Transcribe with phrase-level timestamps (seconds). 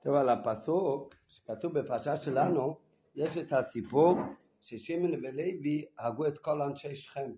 [0.00, 2.76] טוב, על הפסוק שכתוב בפרשה שלנו,
[3.14, 4.14] יש את הסיפור
[4.60, 7.32] ששמעון ולוי הרגו את כל אנשי שכם.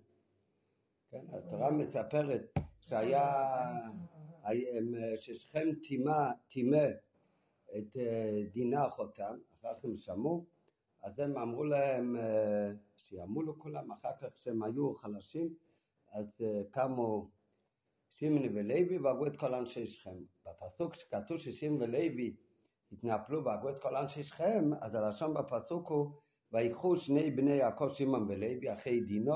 [1.11, 3.33] כן, התורה מספרת שהיה,
[5.15, 5.67] ששכם
[6.47, 6.85] טימא
[7.77, 10.45] את אה, דינה אחותם, אחר כך הם שמעו,
[11.01, 15.55] אז הם אמרו להם אה, שימולו כולם, אחר כך כשהם היו חלשים,
[16.11, 17.29] אז אה, קמו
[18.09, 20.17] שמעון ולוי והרגו את כל אנשי שכם.
[20.45, 22.35] בפסוק שכתוב ששמעון ולוי
[22.91, 26.11] התנפלו והרגו את כל אנשי שכם, אז הלשון בפסוק הוא
[26.51, 29.35] ויקחו שני בני יעקב שמעון ולוי אחי דינו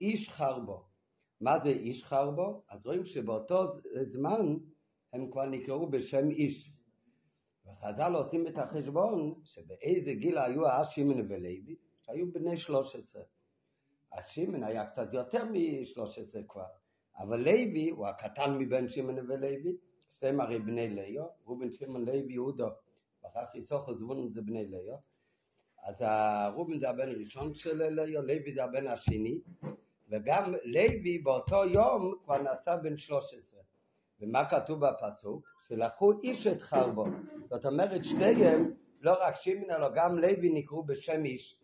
[0.00, 0.84] איש חרבו.
[1.40, 2.62] מה זה איש חרבו?
[2.68, 3.72] אז רואים שבאותו
[4.06, 4.56] זמן
[5.12, 6.72] הם כבר נקראו בשם איש.
[7.66, 13.22] וחז"ל עושים את החשבון שבאיזה גיל היו אז שמעון ולוי, שהיו בני שלוש עשרה.
[14.12, 16.66] אז שמעון היה קצת יותר משלוש עשרה כבר,
[17.18, 19.76] אבל לוי הוא הקטן מבין שמעון ולוי,
[20.10, 22.68] שתיהם הרי בני ליאו, ראובן שמעון לוי יהודו,
[23.22, 24.96] ואחר כך יסוכו זבולון זה בני ליאו.
[25.82, 26.02] אז
[26.54, 29.40] ראובן זה הבן הראשון של ליאו, לוי זה הבן השני,
[30.08, 33.62] וגם לוי באותו יום כבר נעשה בן שלוש עשרה.
[34.20, 35.48] ומה כתוב בפסוק?
[35.68, 37.04] שלקחו איש את חרבו.
[37.50, 41.56] זאת אומרת שתיהם, לא רק שמעון אלא גם לוי נקראו בשם איש.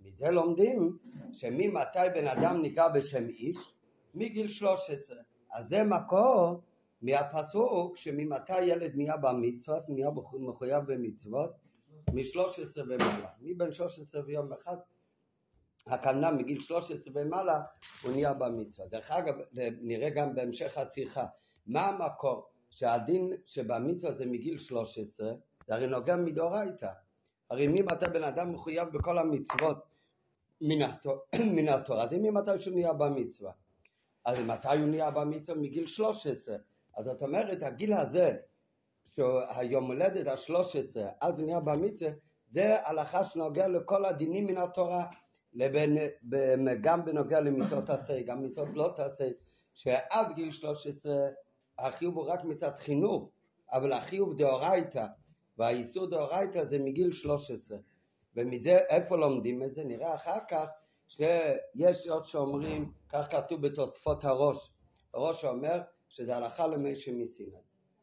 [0.00, 0.98] מזה לומדים
[1.32, 3.74] שממתי בן אדם נקרא בשם איש?
[4.14, 5.16] מגיל 13.
[5.52, 6.60] אז זה מקור
[7.02, 11.50] מהפסוק שממתי ילד נהיה במצוות, נהיה מחויב במצוות,
[12.14, 13.28] מ-13 ומעלה.
[13.40, 14.76] מבין 13 ויום אחד,
[15.86, 17.62] הכוונה מגיל 13 ומעלה
[18.02, 18.90] הוא נהיה במצוות.
[18.90, 19.34] דרך אגב,
[19.80, 21.26] נראה גם בהמשך השיחה,
[21.66, 25.32] מה המקור שהדין שבמצוות זה מגיל 13,
[25.66, 26.90] זה הרי נוגע מדאורייתא.
[27.50, 29.78] הרי ממתי בן אדם מחויב בכל המצוות
[30.60, 33.52] מן התורה, זה ממתי שהוא נהיה במצווה.
[34.24, 35.58] אז מתי הוא נהיה במצווה?
[35.58, 36.56] מגיל 13.
[37.00, 38.36] אז זאת אומרת, הגיל הזה,
[39.06, 42.10] שהיום הולדת ה-13, אז הוא נהיה במצווה,
[42.52, 45.06] זה הלכה שנוגע לכל הדינים מן התורה,
[45.52, 45.98] לבין,
[46.80, 49.28] גם בנוגע למצוות עשה, גם מצוות לא תעשה,
[49.74, 51.12] שעד גיל 13
[51.78, 53.30] החיוב הוא רק מצד חינוך,
[53.72, 55.06] אבל החיוב דאורייתא,
[55.58, 57.78] והאיסור דאורייתא זה מגיל 13.
[58.36, 59.84] ומזה איפה לומדים את זה?
[59.84, 60.66] נראה אחר כך
[61.08, 64.70] שיש עוד שאומרים, כך כתוב בתוספות הראש,
[65.14, 67.58] הראש אומר שזה הלכה למשה מסיני.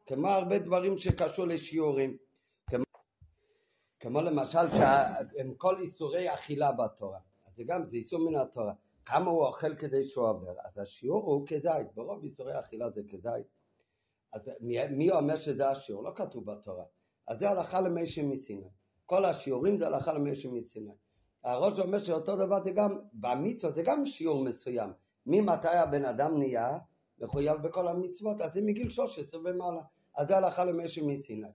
[0.06, 2.18] כמו הרבה דברים שקשור לשיעורים,
[2.70, 2.84] כמו,
[4.00, 8.74] כמו למשל שהם כל איסורי אכילה בתורה, אז זה גם, זה איסור מן התורה,
[9.06, 13.48] כמה הוא אוכל כדי שהוא עובר, אז השיעור הוא כזית, ברוב איסורי אכילה זה כזית,
[14.34, 16.04] אז מי, מי אומר שזה השיעור?
[16.04, 16.86] לא כתוב בתורה,
[17.28, 18.70] אז זה הלכה למשה מסיני.
[19.06, 20.94] כל השיעורים זה הלכה למשה מסיני.
[21.44, 24.90] הראש אומר שאותו דבר זה גם, במצוות זה גם שיעור מסוים.
[25.26, 26.78] ממתי הבן אדם נהיה
[27.20, 28.42] מחויב בכל המצוות?
[28.42, 29.82] אז זה מגיל 13 ומעלה.
[30.18, 31.48] אז זה הלכה למשה מסיני.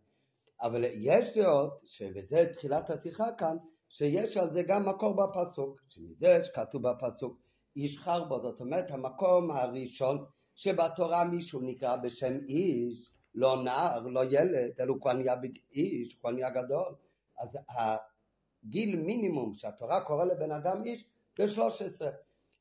[0.62, 1.80] אבל יש דעות,
[2.14, 3.56] וזה תחילת השיחה כאן,
[3.88, 5.80] שיש על זה גם מקור בפסוק.
[5.88, 7.38] שמזה שכתוב בפסוק,
[7.76, 10.24] איש חרבו, זאת אומרת המקום הראשון
[10.54, 15.34] שבתורה מישהו נקרא בשם איש, לא נער, לא ילד, אלא הוא כבר נהיה
[15.72, 16.94] איש, כבר נהיה גדול.
[17.38, 21.04] אז הגיל מינימום שהתורה קורא לבן אדם איש
[21.38, 22.10] זה 13.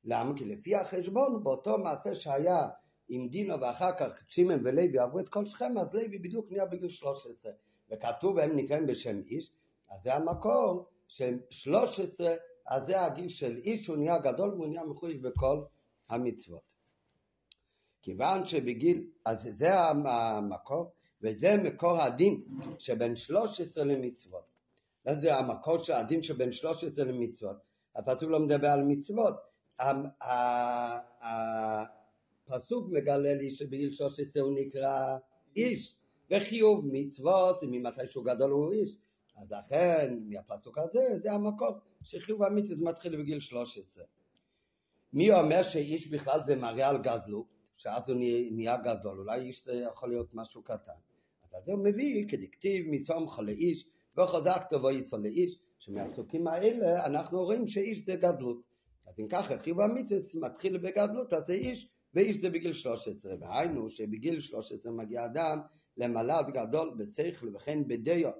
[0.03, 0.37] למה?
[0.37, 2.67] כי לפי החשבון באותו מעשה שהיה
[3.13, 6.89] עם דינו ואחר כך שמעון ולוי עברו את כל שכם, אז לוי בדיוק נהיה בגיל
[6.89, 7.51] 13.
[7.91, 9.51] וכתוב והם נקראים בשם איש,
[9.89, 12.35] אז זה המקור של 13,
[12.67, 15.63] אז זה הגיל של איש, הוא נהיה גדול והוא נהיה מחויב בכל
[16.09, 16.73] המצוות.
[18.01, 20.91] כיוון שבגיל, אז זה המקור,
[21.21, 22.41] וזה מקור הדין
[22.79, 24.43] שבין 13 למצוות.
[25.05, 27.57] זה המקור של הדין שבין 13 למצוות.
[27.95, 29.33] הפסוק לא מדבר על מצוות.
[32.53, 35.17] הפסוק מגלה לי שבגיל 13 הוא נקרא
[35.55, 35.95] איש,
[36.31, 38.97] וחיוב מצוות זה ממתי שהוא גדול הוא איש.
[39.37, 41.69] אז לכן מהפסוק הזה זה המקור
[42.03, 44.03] שחיוב המצוות מתחיל בגיל 13.
[45.13, 48.17] מי אומר שאיש בכלל זה מראה על גדלות, שאז הוא
[48.51, 50.91] נהיה גדול, אולי איש זה יכול להיות משהו קטן.
[51.53, 53.87] אז זה מביא כדקטיב מסומך לאיש
[54.17, 58.61] וחזקת וייסו לאיש, שמהפסוקים האלה אנחנו רואים שאיש זה גדלות.
[59.07, 63.33] אז אם ככה חיוב המצווה מתחיל בגדלות, אז זה איש, ואיש זה בגיל 13.
[63.39, 65.59] והיינו שבגיל 13 מגיע אדם
[65.97, 68.31] למלאז גדול בשכל וכן בדיו.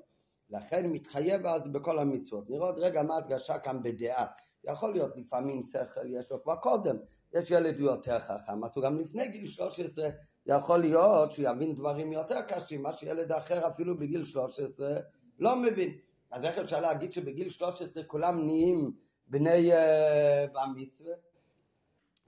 [0.50, 2.50] לכן מתחייב אז בכל המצוות.
[2.50, 4.26] נראה עוד רגע מה הדגשה כאן בדעה.
[4.64, 6.98] יכול להיות לפעמים שכל יש לו כבר קודם,
[7.34, 10.10] יש ילד הוא יותר חכם, אז הוא גם לפני גיל 13
[10.46, 14.98] יכול להיות שהוא יבין דברים יותר קשים, מה שילד אחר אפילו בגיל 13
[15.40, 15.98] לא מבין.
[16.32, 18.92] אז איך אפשר להגיד שבגיל 13 כולם נהיים
[19.28, 21.14] בני uh, המצווה?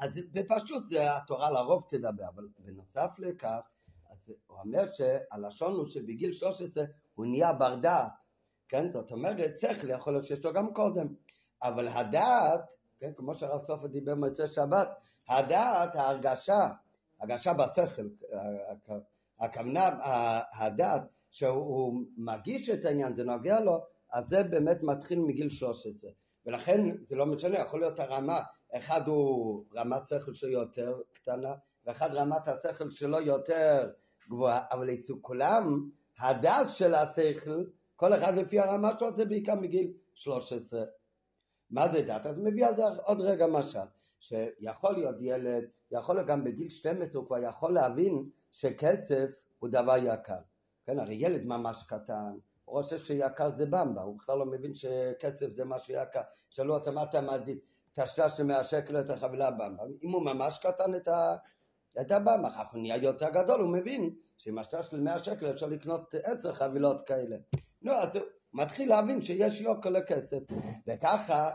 [0.03, 3.59] אז בפשוט זה התורה לרוב תדבר, אבל בנוסף לכך,
[4.11, 4.17] אז
[4.47, 6.83] הוא אומר שהלשון הוא שבגיל 13
[7.15, 8.11] הוא נהיה בר דעת,
[8.67, 8.91] כן?
[8.91, 11.07] זאת אומרת, שכל יכול להיות שיש לו גם קודם,
[11.61, 12.61] אבל הדעת,
[12.99, 13.11] כן?
[13.15, 14.89] כמו שהרב סופר דיבר במוצאי שבת,
[15.29, 16.69] הדעת, ההרגשה,
[17.19, 18.07] הרגשה בשכל,
[19.39, 19.89] הכוונה,
[20.53, 21.01] הדעת,
[21.31, 26.11] שהוא מרגיש את העניין, זה נוגע לו, אז זה באמת מתחיל מגיל 13.
[26.45, 28.39] ולכן זה לא משנה, יכול להיות הרמה,
[28.77, 31.53] אחד הוא רמת שכל שלו יותר קטנה,
[31.85, 33.91] ואחד רמת השכל שלו יותר
[34.29, 35.89] גבוהה, אבל אצל כולם
[36.19, 37.63] הדס של השכל,
[37.95, 40.83] כל אחד לפי הרמה שלו זה בעיקר מגיל 13.
[41.69, 42.25] מה זה דת?
[42.25, 43.79] אז מביא על זה עוד רגע משל,
[44.19, 49.95] שיכול להיות ילד, יכול להיות גם בגיל 12 הוא כבר יכול להבין שכסף הוא דבר
[49.97, 50.39] יקר.
[50.85, 55.47] כן, הרי ילד ממש קטן, הוא חושב שיקר זה במבה, הוא בכלל לא מבין שכסף
[55.51, 56.21] זה משהו יקר.
[56.49, 57.57] שאלו אותו מה אתה מעדיף,
[58.27, 59.83] של 100 שקל את החבילה במבה.
[60.03, 61.35] אם הוא ממש קטן את, ה...
[62.01, 65.49] את הבמבה, אחר כך הוא נהיה יותר גדול, הוא מבין שעם השטר של 100 שקל
[65.49, 67.37] אפשר לקנות 10 חבילות כאלה.
[67.81, 68.23] נו, אז הוא
[68.53, 70.37] מתחיל להבין שיש יוקר לכסף.
[70.87, 71.49] וככה,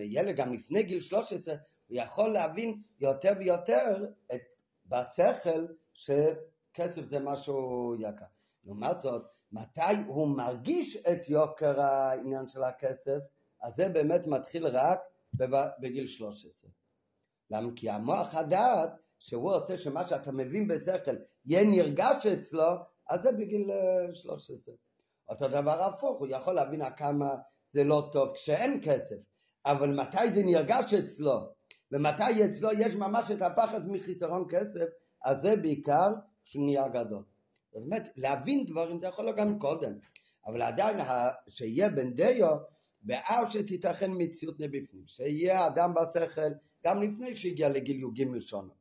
[0.00, 4.40] ילד גם לפני גיל 13, הוא יכול להבין יותר ויותר את,
[4.86, 8.24] בשכל שכסף זה משהו יקר.
[8.64, 9.22] לעומת זאת,
[9.52, 13.18] מתי הוא מרגיש את יוקר העניין של הכסף,
[13.62, 15.00] אז זה באמת מתחיל רק
[15.80, 16.70] בגיל 13.
[17.50, 17.70] למה?
[17.76, 22.68] כי המוח הדעת, שהוא עושה שמה שאתה מבין בשכל יהיה נרגש אצלו,
[23.08, 23.70] אז זה בגיל
[24.14, 24.56] 13.
[24.68, 24.74] אה,
[25.28, 27.34] אותו דבר הפוך, הוא יכול להבין כמה
[27.72, 29.16] זה לא טוב כשאין כסף,
[29.66, 31.52] אבל מתי זה נרגש אצלו,
[31.92, 34.88] ומתי אצלו יש ממש את הפחד מחיסרון כסף,
[35.24, 36.12] אז זה בעיקר
[36.44, 37.22] כשהוא נהיה גדול.
[37.72, 39.92] זאת אומרת, להבין דברים זה יכול להיות גם קודם,
[40.46, 40.96] אבל עדיין
[41.48, 42.56] שיהיה בן דיו,
[43.06, 46.52] ואף שתיתכן מציאות מבפנים, שיהיה אדם בשכל
[46.84, 48.72] גם לפני שהגיע לגיל י"ג שונו,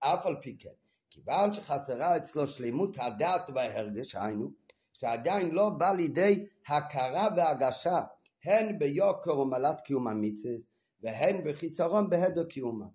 [0.00, 0.70] אף על פי כן,
[1.10, 4.50] כיוון שחסרה אצלו שלמות הדעת וההרגש, היינו,
[4.92, 8.00] שעדיין לא בא לידי הכרה והגשה,
[8.44, 10.54] הן ביוקר ומעלת קיום המצווה,
[11.02, 12.86] והן בחיסרון בהדר קיומה.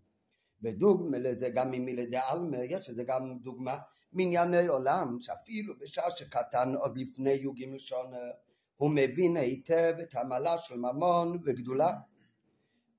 [0.61, 3.77] ודוגמה לזה גם ממילי דעלמה, יש לזה גם דוגמה
[4.13, 8.17] מענייני עולם, שאפילו בשעה שקטן עוד לפני י"ג שונה,
[8.77, 11.91] הוא מבין היטב את המעלה של ממון וגדולה.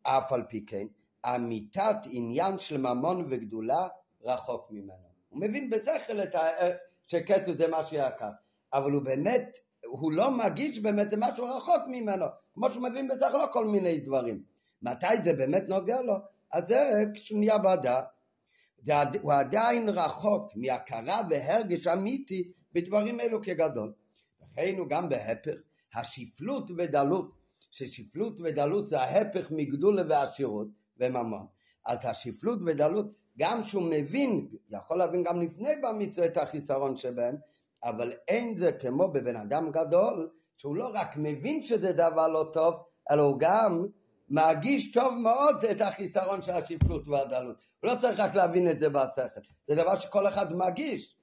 [0.02, 0.86] אף על פי כן,
[1.26, 3.88] אמיתת עניין של ממון וגדולה
[4.22, 5.08] רחוק ממנו.
[5.28, 6.40] הוא מבין בשכל את ה...
[7.06, 8.30] שכסף זה משהו יקר,
[8.72, 13.38] אבל הוא באמת, הוא לא מרגיש באמת, זה משהו רחוק ממנו, כמו שהוא מבין בשכל
[13.52, 14.42] כל מיני דברים.
[14.82, 16.14] מתי זה באמת נוגע לו?
[16.52, 18.00] אז זה כשהוא נהיה בעדה.
[19.22, 23.92] הוא עדיין רחוק מהכרה והרגש אמיתי בדברים אלו כגדול.
[24.42, 25.54] לכן הוא גם בהפך,
[25.98, 27.30] השפלות ודלות,
[27.70, 30.68] ששפלות ודלות זה ההפך מגדולה ועשירות
[31.00, 31.46] וממון.
[31.86, 33.06] אז השפלות ודלות,
[33.38, 37.36] גם שהוא מבין, יכול להבין גם לפני במצווה את החיסרון שבהם,
[37.84, 42.74] אבל אין זה כמו בבן אדם גדול, שהוא לא רק מבין שזה דבר לא טוב,
[43.10, 43.86] אלא הוא גם
[44.28, 47.56] מרגיש טוב מאוד את החיסרון של השפלות והדלות.
[47.80, 51.14] הוא לא צריך רק להבין את זה בשכל, זה דבר שכל אחד מרגיש.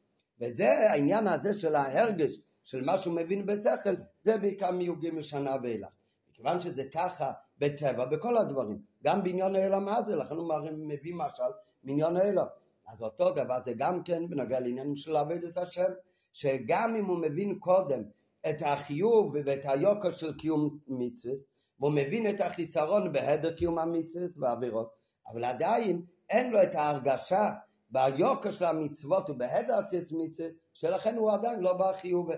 [0.42, 5.90] וזה העניין הזה של ההרגש, של מה שהוא מבין בשכל, זה בעיקר מי"ג שנה ואילך.
[6.30, 11.44] מכיוון שזה ככה בטבע, בכל הדברים, גם בעניין האלה מה זה, לכן הוא מביא משל
[11.84, 12.46] מעניין האלה.
[12.88, 15.92] אז אותו דבר זה גם כן בנוגע לעניינים של עבודת השם,
[16.34, 18.04] שגם אם הוא מבין קודם
[18.50, 21.34] את החיוב ואת היוקר של קיום מצווה,
[21.80, 24.96] והוא מבין את החיסרון בהדר קיום המצוות והעבירות,
[25.28, 27.52] אבל עדיין אין לו את ההרגשה
[27.90, 32.30] ביוקר של המצוות ובהדר עשיית מצוות, שלכן הוא עדיין לא בחיוב.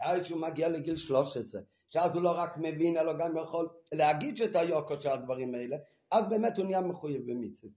[0.00, 4.56] מתי שהוא מגיע לגיל 13, שאז הוא לא רק מבין, אלא גם יכול להגיד את
[4.56, 5.76] היוקר של הדברים האלה,
[6.10, 7.72] אז באמת הוא נהיה מחויב במצוות.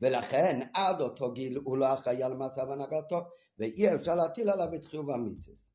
[0.00, 3.20] ולכן עד אותו גיל הוא לא אחראי על מצב הנהגתו,
[3.58, 5.72] ואי אפשר להטיל עליו את חיוב המצוות.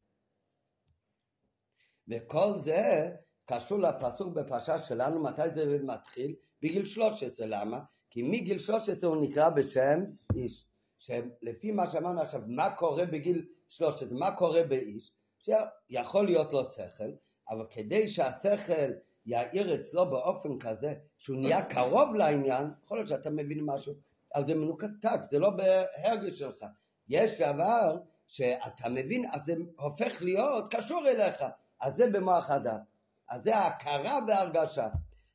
[2.07, 3.11] וכל זה
[3.45, 6.35] קשור לפסוק בפרשה שלנו, מתי זה מתחיל?
[6.61, 7.79] בגיל 13, למה?
[8.09, 9.99] כי מגיל 13 הוא נקרא בשם
[10.35, 10.65] איש.
[10.97, 15.11] שלפי מה שאמרנו עכשיו, מה קורה בגיל 13, מה קורה באיש?
[15.39, 17.11] שיכול להיות לו שכל,
[17.49, 18.91] אבל כדי שהשכל
[19.25, 23.93] יאיר אצלו באופן כזה שהוא נהיה קרוב לעניין, יכול להיות שאתה מבין משהו,
[24.35, 26.65] אז זה מנוקטק, זה לא בהרגש שלך.
[27.09, 31.43] יש דבר שאתה מבין, אז זה הופך להיות קשור אליך,
[31.81, 32.81] אז זה במוח הדת.
[33.29, 34.87] אז זה ההכרה והרגשה.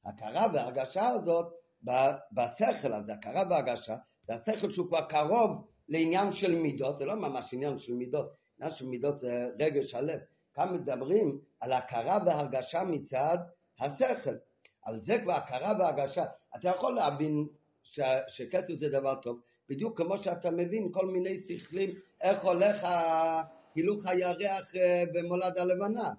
[0.05, 1.53] הכרה והרגשה הזאת
[2.33, 7.55] בשכל, אז הכרה והרגשה, זה השכל שהוא כבר קרוב לעניין של מידות, זה לא ממש
[7.55, 10.19] עניין של מידות, עניין של מידות זה רגש הלב.
[10.55, 13.39] כאן מדברים על הכרה והרגשה מצד
[13.81, 14.35] השכל.
[14.87, 16.25] אבל זה כבר הכרה והרגשה.
[16.57, 17.47] אתה יכול להבין
[17.83, 18.01] ש...
[18.29, 21.91] שכסף זה דבר טוב, בדיוק כמו שאתה מבין כל מיני שכלים,
[22.21, 22.87] איך הולך
[23.75, 26.11] הילוך הירח אה, במולד הלבנה.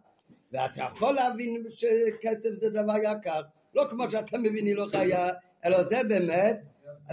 [0.51, 3.41] ואתה יכול להבין שכסף זה דבר יקר,
[3.75, 5.31] לא כמו שאתה מבין הילוך הירח,
[5.65, 6.61] אלא זה באמת,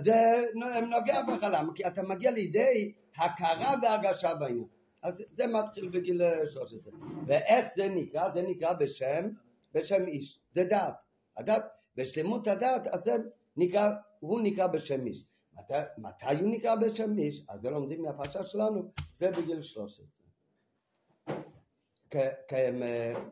[0.04, 0.44] זה
[0.82, 1.72] נוגע בך, למה?
[1.74, 4.79] כי אתה מגיע לידי הכרה והרגשה בעניין.
[5.02, 6.92] אז זה מתחיל בגיל 13.
[7.26, 8.30] ואיך זה נקרא?
[8.34, 9.28] זה נקרא בשם,
[9.74, 10.40] בשם איש.
[10.54, 10.94] זה דעת.
[11.36, 11.64] הדת,
[11.96, 13.16] בשלמות הדעת, אז זה
[13.56, 13.90] נקרא,
[14.20, 15.24] הוא נקרא בשם איש.
[15.58, 17.44] מתי, מתי הוא נקרא בשם איש?
[17.48, 18.90] אז זה לומדים מהפרשה שלנו,
[19.20, 20.06] זה בגיל 13.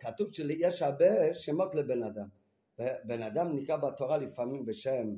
[0.01, 2.29] כתוב שיש הרבה שמות לבן אדם.
[3.05, 5.15] בן אדם נקרא בתורה לפעמים בשם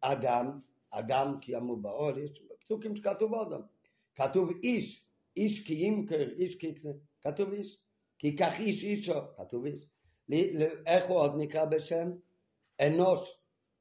[0.00, 0.60] אדם,
[0.90, 3.60] אדם כי אמרו באור, יש פסוקים שכתוב אדם.
[4.14, 5.03] כתוב איש,
[5.36, 6.90] איש כי ימכר, איש כי יקנה,
[7.22, 7.78] כתוב איש.
[8.18, 9.86] כי ייקח איש אישו, כתוב איש.
[10.86, 12.10] איך הוא עוד נקרא בשם?
[12.80, 13.38] אנוש.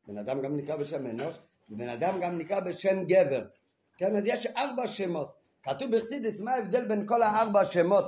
[0.08, 1.36] בן אדם גם נקרא בשם אנוש,
[1.70, 3.46] ובן אדם גם נקרא בשם גבר.
[3.98, 5.34] כן, אז יש ארבע שמות.
[5.64, 8.06] כתוב בחסידס מה ההבדל בין כל הארבע שמות?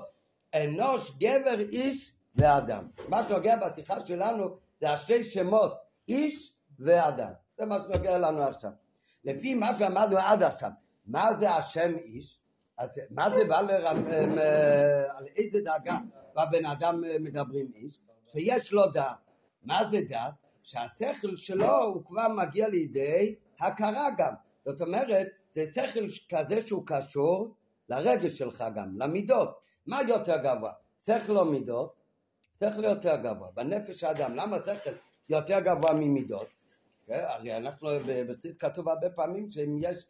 [0.55, 2.87] אנוש, גבר, איש ואדם.
[3.09, 5.73] מה שנוגע בשיחה שלנו זה השתי שמות,
[6.07, 7.31] איש ואדם.
[7.57, 8.71] זה מה שנוגע לנו עכשיו.
[9.23, 10.69] לפי מה שלמדנו עד עכשיו,
[11.05, 12.39] מה זה השם איש?
[12.77, 14.07] אז מה זה בא לרמ...
[14.37, 15.97] אה, על איזה דאגה
[16.35, 17.99] בבן אדם אה, מדברים איש?
[18.31, 19.15] שיש לו דעת.
[19.63, 20.33] מה זה דעת?
[20.63, 24.33] שהשכל שלו הוא כבר מגיע לידי הכרה גם.
[24.65, 27.55] זאת אומרת, זה שכל כזה שהוא קשור
[27.89, 29.59] לרגש שלך גם, למידות.
[29.85, 30.71] מה יותר גבוה?
[31.05, 31.93] שכל או מידות?
[32.63, 33.47] שכל יותר גבוה.
[33.53, 34.91] בנפש האדם, למה שכל
[35.29, 36.47] יותר גבוה ממידות?
[37.07, 37.89] כן, הרי אנחנו,
[38.27, 40.05] בחסיד כתוב הרבה פעמים שאם יש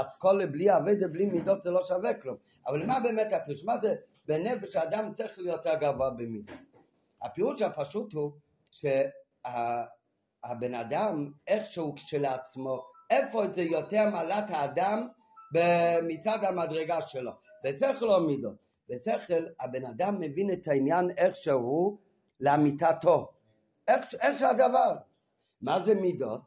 [0.00, 2.36] אסכולה בלי אבדה, בלי מידות זה לא שווה כלום.
[2.66, 3.64] אבל מה באמת הפירוש?
[3.64, 3.94] מה זה
[4.26, 6.56] בנפש האדם צריך להיות יותר גבוה במידות?
[7.22, 8.32] הפירוש הפשוט הוא
[8.70, 15.06] שהבן אדם איכשהו כשלעצמו, איפה זה יותר מעלת האדם
[16.02, 17.30] מצד המדרגה שלו?
[17.64, 18.54] בשכל או מידות?
[18.88, 21.98] בשכל הבן אדם מבין את העניין איכשהו
[22.40, 23.32] לאמיתתו.
[23.88, 24.96] איך, איך שהדבר.
[25.62, 26.40] מה זה מידות?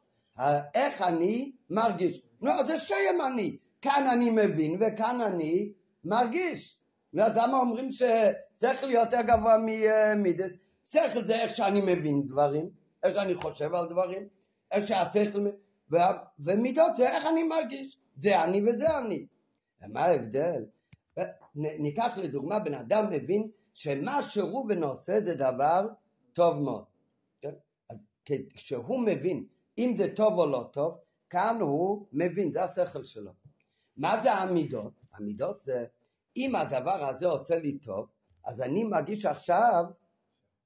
[0.76, 2.22] איך אני מרגיש.
[2.42, 3.58] נו, זה שתיהם אני.
[3.82, 5.72] כאן אני מבין וכאן אני
[6.04, 6.80] מרגיש.
[7.20, 10.52] אז למה אומרים ששכל יותר גבוה ממידות?
[10.88, 12.70] שכל זה איך שאני מבין דברים,
[13.04, 14.28] איך שאני חושב על דברים,
[14.72, 15.48] איך שהשכל...
[16.40, 17.98] ומידות זה איך אני מרגיש.
[18.18, 19.26] זה אני וזה אני.
[19.82, 20.64] ומה ההבדל?
[21.56, 25.88] ניקח לדוגמה בן אדם מבין שמה שראובן עושה זה דבר
[26.34, 26.84] טוב מאוד.
[27.42, 27.54] כן?
[28.54, 29.46] כשהוא מבין
[29.78, 30.98] אם זה טוב או לא טוב,
[31.30, 33.32] כאן הוא מבין, זה השכל שלו.
[33.98, 34.94] מה זה המידות?
[35.14, 35.86] המידות זה
[36.38, 38.08] אם הדבר הזה עושה לי טוב,
[38.46, 39.84] אז אני מרגיש עכשיו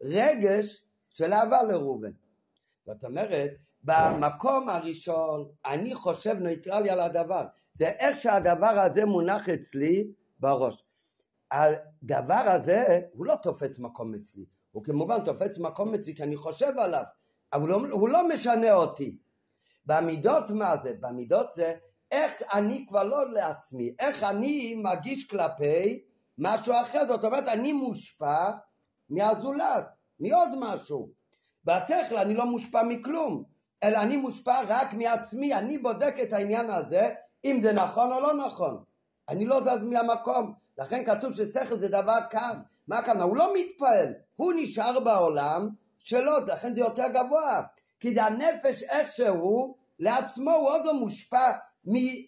[0.02, 2.12] רגש של אהבה לראובן.
[2.86, 3.52] זאת אומרת,
[3.84, 7.46] במקום הראשון אני חושב ניטרלי על הדבר.
[7.74, 10.08] זה איך שהדבר הזה מונח אצלי
[10.40, 10.84] בראש.
[11.52, 16.72] הדבר הזה הוא לא תופס מקום אצלי, הוא כמובן תופס מקום אצלי כי אני חושב
[16.78, 17.04] עליו,
[17.54, 19.18] אבל הוא, לא, הוא לא משנה אותי.
[19.86, 20.94] במידות מה זה?
[21.00, 21.74] במידות זה
[22.12, 26.04] איך אני כבר לא לעצמי, איך אני מרגיש כלפי
[26.38, 28.52] משהו אחר, זאת אומרת אני מושפע
[29.10, 29.86] מהזולת,
[30.20, 31.10] מעוד משהו.
[31.66, 33.44] בשכל אני לא מושפע מכלום,
[33.84, 37.10] אלא אני מושפע רק מעצמי, אני בודק את העניין הזה
[37.46, 38.84] אם זה נכון או לא נכון.
[39.30, 42.60] אני לא זז מהמקום, לכן כתוב ששכל זה דבר קם.
[42.88, 43.24] מה הכוונה?
[43.24, 47.62] הוא לא מתפעל, הוא נשאר בעולם שלו, לכן זה יותר גבוה.
[48.04, 51.52] כי הנפש איכשהו, לעצמו הוא עוד לא מושפע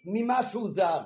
[0.06, 1.00] ממשהו זר.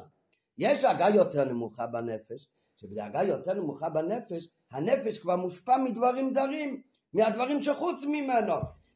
[0.58, 2.48] יש דאגה יותר נמוכה בנפש,
[2.78, 6.82] שבדאגה יותר נמוכה בנפש, הנפש כבר מושפע מדברים זרים,
[7.14, 8.54] מהדברים שחוץ ממנו.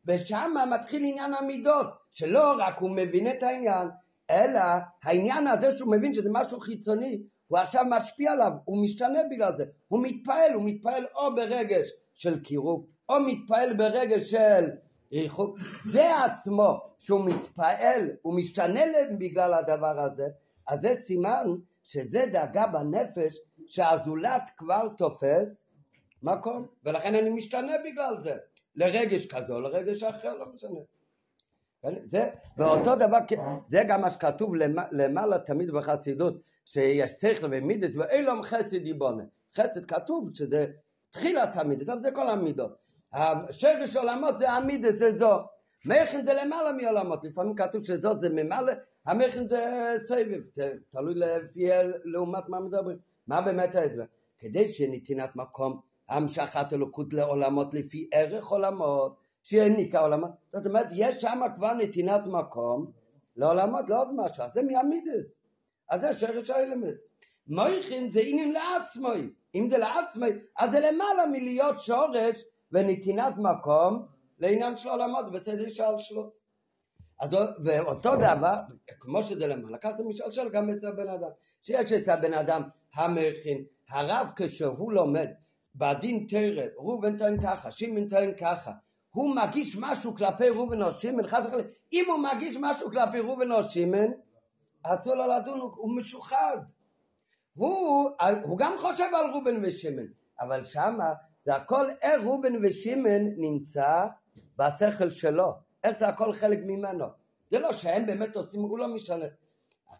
[0.07, 3.87] ושם מתחיל עניין המידות, שלא רק הוא מבין את העניין,
[4.29, 4.61] אלא
[5.03, 9.65] העניין הזה שהוא מבין שזה משהו חיצוני, הוא עכשיו משפיע עליו, הוא משתנה בגלל זה,
[9.87, 14.69] הוא מתפעל, הוא מתפעל או ברגש של קירוב, או מתפעל ברגש של
[15.91, 18.82] זה עצמו שהוא מתפעל, הוא משתנה
[19.20, 20.27] בגלל הדבר הזה,
[20.67, 21.48] אז זה סימן
[21.84, 25.65] שזה דאגה בנפש שהזולת כבר תופס
[26.24, 28.36] מקום, ולכן אני משתנה בגלל זה,
[28.75, 30.79] לרגש כזה או לרגש אחר, לא משנה.
[31.82, 31.93] כן?
[32.05, 33.17] זה, ואותו דבר,
[33.72, 34.55] זה גם מה שכתוב
[34.91, 39.24] למעלה תמיד בחסידות, שיש שכל ומידס ואילום חסד יבונה.
[39.55, 40.65] חסד כתוב שזה
[41.10, 42.82] תחילת המידס, אבל זה כל המידות.
[43.13, 45.39] השרש עולמות זה המידס, זה זו.
[45.86, 48.74] מכן זה למעלה מעולמות, לפעמים כתוב שזאת זה ממעלה,
[49.05, 50.41] המכן זה סבב,
[50.89, 51.70] תלוי לפי
[52.03, 52.98] לעומת מה מדברים.
[53.27, 54.03] מה באמת ההסבר?
[54.38, 55.79] כדי שנתינת מקום
[56.10, 62.91] המשכת אלוקות לעולמות לפי ערך עולמות, שהעניקה עולמות, זאת אומרת יש שם כבר נתינת מקום
[63.36, 65.25] לעולמות, לעוד משהו, אז זה מהמידס,
[65.89, 67.01] אז זה שרש האלמס.
[67.48, 69.29] מויכין זה עניין לעצמוי.
[69.55, 70.29] אם זה לעצמוי,
[70.60, 74.05] אז זה למעלה מלהיות שורש ונתינת מקום
[74.39, 76.33] לעניין של עולמות בצד של שלוס.
[77.19, 77.29] אז
[77.63, 78.55] ואותו דבר,
[78.99, 81.29] כמו שזה למעלה, ככה זה משלשל גם אצל הבן אדם.
[81.61, 82.61] שיש אצל הבן אדם
[82.95, 85.29] המכין, הרב כשהוא לומד
[85.75, 88.71] בדין תרא, ראובן טוען ככה, שמעון טוען ככה,
[89.09, 93.51] הוא מגיש משהו כלפי ראובן או שמעון, חס וחלילה, אם הוא מגיש משהו כלפי ראובן
[93.51, 94.13] או שמעון,
[94.83, 96.57] אסור לו לדון, הוא משוחד.
[97.53, 98.09] הוא,
[98.43, 100.07] הוא גם חושב על ראובן ושמעון,
[100.39, 101.13] אבל שמה
[101.45, 104.05] זה הכל איך ראובן ושמעון נמצא
[104.57, 107.05] בשכל שלו, איך זה הכל חלק ממנו.
[107.51, 109.25] זה לא שהם באמת עושים, הוא לא משנה.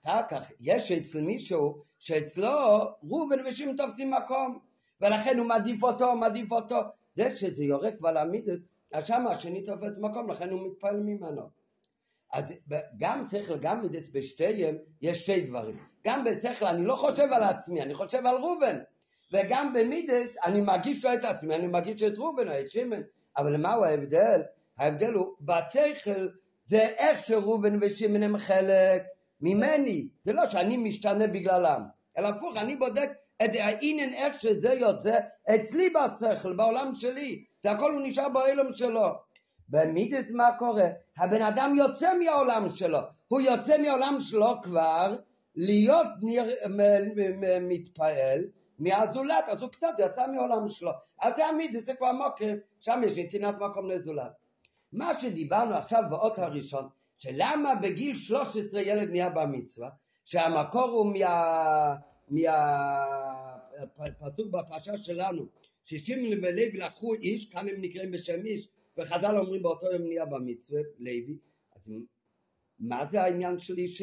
[0.04, 4.60] אחר כך יש אצל מישהו שאצלו ראובן ושמעון תופסים מקום,
[5.02, 6.76] ולכן הוא מעדיף אותו, מעדיף אותו.
[7.14, 8.50] זה שזה יורק כבר להעמיד
[8.94, 11.42] אז שם השני תופס מקום, לכן הוא מתפעל ממנו.
[12.34, 12.54] אז
[12.98, 15.78] גם שכל, גם מידס בשתיהם, יש שתי דברים.
[16.08, 18.80] גם בשכל אני לא חושב על עצמי, אני חושב על ראובן.
[19.34, 23.02] וגם במידס אני מרגיש לא את עצמי, אני מרגיש את ראובן או את שמן.
[23.38, 24.42] אבל מהו ההבדל?
[24.78, 26.28] ההבדל הוא, בשכל
[26.66, 29.04] זה איך שראובן ושמן הם חלק
[29.42, 30.08] ממני.
[30.24, 31.82] זה לא שאני משתנה בגללם,
[32.18, 33.12] אלא הפוך, אני בודק
[33.46, 35.18] את העניין איך שזה יוצא
[35.56, 37.44] אצלי בשכל, בעולם שלי.
[37.62, 39.08] זה הכל הוא נשאר באילום שלו.
[39.70, 40.88] במידס מה קורה?
[41.18, 45.16] הבן אדם יוצא מהעולם שלו, הוא יוצא מהעולם שלו כבר
[45.56, 46.44] להיות ניר,
[47.62, 48.44] מתפעל
[48.84, 50.92] מהזולת, אז הוא קצת יצא מהעולם שלו.
[51.22, 54.32] אז זה המידס, זה כבר מוקר, שם יש נתינת מקום לזולת.
[54.92, 59.90] מה שדיברנו עכשיו באות הראשון, שלמה בגיל 13 ילד נהיה במצווה,
[60.26, 61.96] שהמקור הוא מה...
[64.08, 65.46] מהפסוק בפרשה שלנו,
[65.84, 70.82] ששימון ולוי לקחו איש, כאן הם נקראים בשם איש, וחז"ל אומרים באותו יום נהיה במצווה,
[71.00, 71.38] לוי,
[71.76, 71.82] אז
[72.80, 74.02] מה זה העניין שלי ש...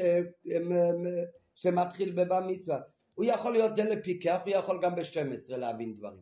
[1.54, 2.78] שמתחיל בבר מצווה?
[3.20, 6.20] הוא יכול להיות זה לפיקח, הוא יכול גם ב-12 להבין דברים.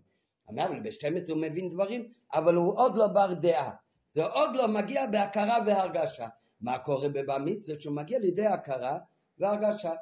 [0.48, 3.70] אבל ב-12 הוא מבין דברים, אבל הוא עוד לא בר דעה.
[4.14, 6.28] זה עוד לא מגיע בהכרה והרגשה.
[6.60, 7.80] מה קורה בבר מצווה?
[7.80, 8.98] שהוא מגיע לידי הכרה
[9.38, 9.92] והרגשה.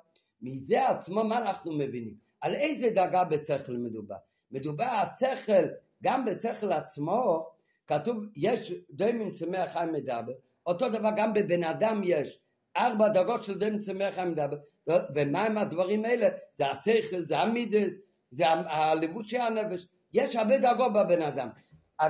[0.43, 2.15] מזה עצמו מה אנחנו מבינים?
[2.41, 4.17] על איזה דרגה בשכל מדובר?
[4.51, 5.67] מדובר השכל,
[6.03, 7.51] גם בשכל עצמו,
[7.87, 10.33] כתוב, יש דוימן צמח חיים מדבר,
[10.67, 12.41] אותו דבר גם בבן אדם יש
[12.77, 14.57] ארבע דרגות של דוימן צמח חיים מדבר,
[14.89, 16.29] ומה הם הדברים האלה?
[16.55, 17.99] זה השכל, זה המידס,
[18.31, 21.49] זה הלבושי הנפש, יש הרבה דרגות בבן אדם.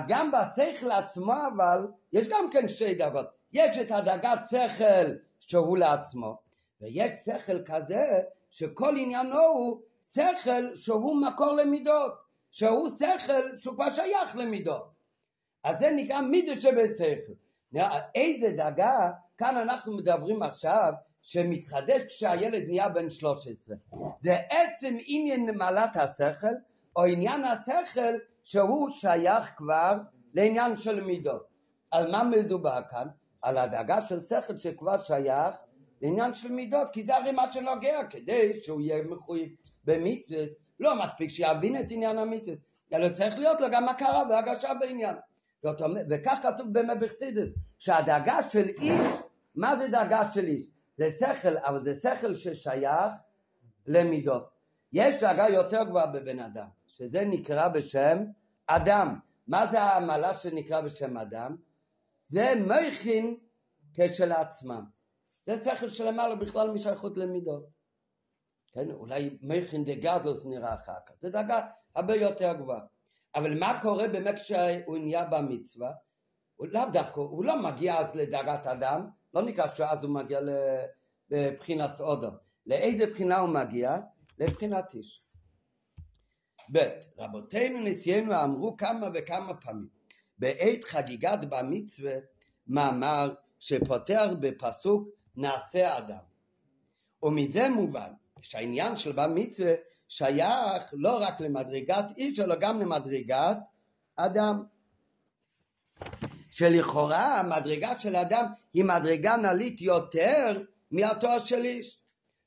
[0.09, 3.27] גם בשכל עצמו אבל, יש גם כן שתי דרגות.
[3.53, 6.39] יש את הדרגת שכל שהוא לעצמו,
[6.81, 8.19] ויש שכל כזה
[8.51, 9.81] שכל עניינו הוא
[10.13, 12.13] שכל שהוא מקור למידות,
[12.51, 14.89] שהוא שכל שהוא כבר שייך למידות.
[15.65, 17.33] אז זה נקרא מידה שבשכל.
[18.15, 20.93] איזה דרגה, כאן אנחנו מדברים עכשיו
[21.27, 23.77] שמתחדש כשהילד נהיה בן 13.
[24.21, 26.55] זה עצם עניין נמלת השכל,
[26.97, 29.97] או עניין השכל שהוא שייך כבר
[30.35, 31.47] לעניין של מידות.
[31.91, 33.07] על מה מדובר כאן?
[33.43, 35.57] על הדאגה של שכל שכבר שייך
[36.03, 39.49] לעניין של מידות, כי זה הרי מה שנוגע, כדי שהוא יהיה מחויב
[39.85, 40.45] במצווה,
[40.81, 42.57] לא מספיק שיבין את עניין המצווה,
[42.93, 45.15] אלא צריך להיות לו גם הכרה והגשה בעניין.
[45.63, 49.03] זאת אומרת, וכך כתוב באמת בחסידס, שהדאגה של איש,
[49.55, 50.67] מה זה דאגה של איש?
[50.97, 53.13] זה שכל, אבל זה שכל ששייך
[53.87, 54.51] למידות.
[54.93, 58.19] יש דאגה יותר גבוהה בבן אדם, שזה נקרא בשם
[58.67, 59.19] אדם.
[59.47, 61.57] מה זה המעלה שנקרא בשם אדם?
[62.29, 63.37] זה מויכין
[63.95, 64.85] כשלעצמם.
[65.47, 67.67] זה שכל שלמעלה בכלל משייכות למידות.
[68.73, 72.81] כן, אולי מייכין דה גדלוס נראה אחר כך, זה דרגה הרבה יותר גבוהה.
[73.35, 75.93] אבל מה קורה באמת כשהוא נהיה במצווה?
[76.57, 80.41] הוא לאו דווקא, הוא לא מגיע אז לדרגת אדם, לא נקרא שאז הוא מגיע
[81.31, 82.31] לבחינת אודו.
[82.67, 83.97] לאיזה בחינה הוא מגיע?
[84.39, 85.23] לבחינת איש.
[86.73, 86.79] ב.
[87.19, 89.89] רבותינו נשיאנו אמרו כמה וכמה פעמים
[90.39, 92.13] בעת חגיגת במצווה
[92.67, 96.25] מאמר שפותח בפסוק נעשה אדם.
[97.23, 99.75] ומזה מובן שהעניין של בר מצווה
[100.09, 103.57] שייך לא רק למדרגת איש אלא גם למדרגת
[104.17, 104.65] אדם.
[106.57, 111.99] שלכאורה המדרגה של אדם היא מדרגה נלית יותר מהתואר של איש.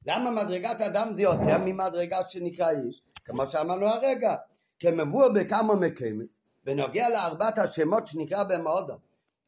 [0.06, 3.02] למה מדרגת אדם זה יותר ממדרגה שנקרא איש?
[3.26, 4.36] כמו שאמרנו הרגע,
[4.80, 6.26] כמבוא בכמה מקיימת,
[6.64, 8.98] בנוגע לארבעת השמות שנקרא בהם אודום.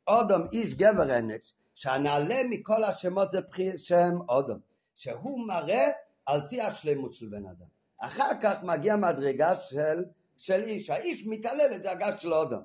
[0.07, 3.39] אודום איש גבר אנש, שהנעלה מכל השמות זה
[3.77, 4.59] שם אודום,
[4.95, 5.87] שהוא מראה
[6.25, 7.67] על שיא השלמות של בן אדם.
[7.97, 10.03] אחר כך מגיע מדרגה של,
[10.37, 12.63] של איש, האיש מתעלה לדרגה של אודום.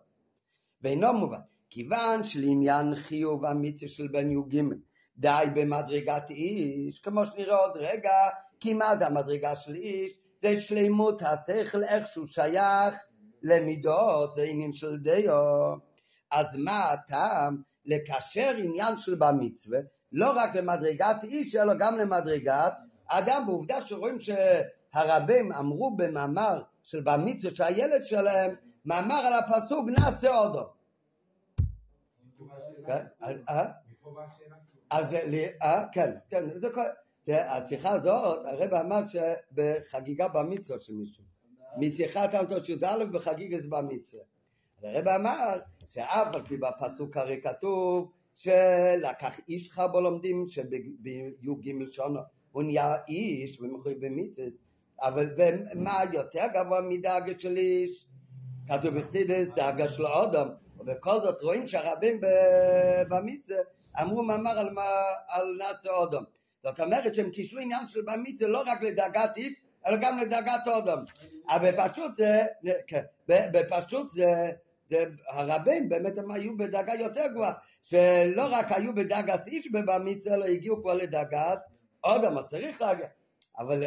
[0.82, 1.40] ואינו מובן,
[1.76, 4.62] כיוון שלעניין חיוב המצווה של בן י"ג
[5.16, 8.12] די במדרגת איש, כמו שנראה עוד רגע,
[8.60, 10.12] כי מה זה המדרגה של איש?
[10.42, 12.94] זה שלימות השכל איך שהוא שייך
[13.42, 15.32] למידות, זה עניין של דיו.
[16.30, 19.78] אז מה הטעם לקשר עניין של במצווה,
[20.12, 22.72] לא רק למדרגת איש, אלא גם למדרגת
[23.08, 23.42] אדם.
[23.46, 30.75] בעובדה שרואים שהרבים אמרו במאמר של במצווה שהילד שלהם, מאמר על הפסוק נעשה עודו.
[32.86, 33.04] כן,
[33.48, 33.66] אה?
[34.90, 35.14] אז
[35.62, 36.44] אה, כן, כן.
[37.28, 41.24] השיחה הזאת, הרב אמר שבחגיגה במצווה של מישהו.
[41.76, 44.22] משיחת אלתוש י"א בחגיגת במצווה.
[44.82, 52.20] הרב אמר שאף על פי בפסוק הרי כתוב שלקח איש חבו לומדים שבי"ג שונו
[52.52, 54.48] הוא נהיה איש ומחויב במצווה
[55.02, 58.06] אבל ומה יותר גבוה מדאגה של איש?
[58.68, 60.48] כתוב בחסידס דאגה של אודם
[60.86, 62.20] ובכל זאת רואים שהרבים
[63.08, 63.58] במצווה
[64.00, 64.68] אמרו מאמר על,
[65.28, 66.22] על נאצה אודם
[66.62, 69.54] זאת אומרת שהם קישרו עניין של במצווה לא רק לדאגת איש
[69.86, 70.98] אלא גם לדאגת אודם
[71.48, 72.46] אבל בפשוט זה,
[72.86, 74.50] כן, בפשוט זה
[74.88, 80.44] זה, הרבים באמת הם היו בדאגה יותר גבוהה, שלא רק היו בדאגת איש במצווה, אלא
[80.44, 81.58] הגיעו כבר לדאגת
[82.04, 83.06] אודם, צריך להגיע.
[83.58, 83.84] אבל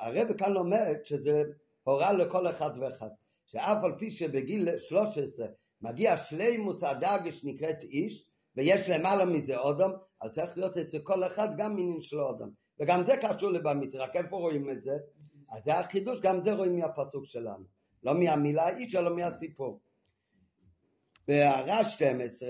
[0.00, 1.42] הרב כאן לומד שזה
[1.84, 3.08] הורה לכל אחד ואחד,
[3.46, 5.46] שאף על פי שבגיל 13
[5.82, 9.90] מגיע שלימוס הדאגה שנקראת איש, ויש למעלה מזה אודם,
[10.20, 12.48] אז צריך להיות אצל כל אחד גם מינין של אודם.
[12.80, 14.92] וגם זה קשור לבמצווה, רק איפה רואים את זה?
[15.50, 17.64] אז זה החידוש, גם זה רואים מהפסוק שלנו.
[18.02, 19.80] לא מהמילה איש, אלא מהסיפור.
[21.28, 22.48] בהערה 12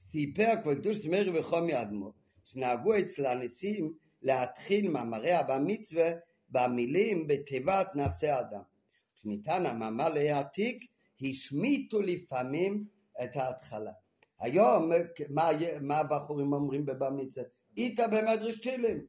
[0.00, 2.12] סיפר כבר קדוש מאיר וחומי אדמו
[2.44, 6.10] שנהגו אצל הנשיאים להתחיל מאמרי הבא מצווה
[6.48, 8.62] במילים בתיבת נעשה אדם.
[9.14, 10.84] כשניתן המאמר להעתיק
[11.22, 12.84] השמיטו לפעמים
[13.24, 13.92] את ההתחלה.
[14.40, 14.90] היום
[15.30, 15.50] מה,
[15.80, 17.46] מה הבחורים אומרים בבא מצווה?
[17.76, 19.06] איתה במדרש תהילים.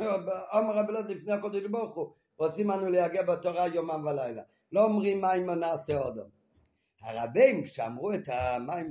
[0.00, 4.42] אמר אלעזר לפני הקודש ברוך הוא רוצים אנו להגיע בתורה יומם ולילה.
[4.72, 6.26] לא אומרים מה אם נעשה אדם.
[7.02, 8.90] הרבים כשאמרו את המים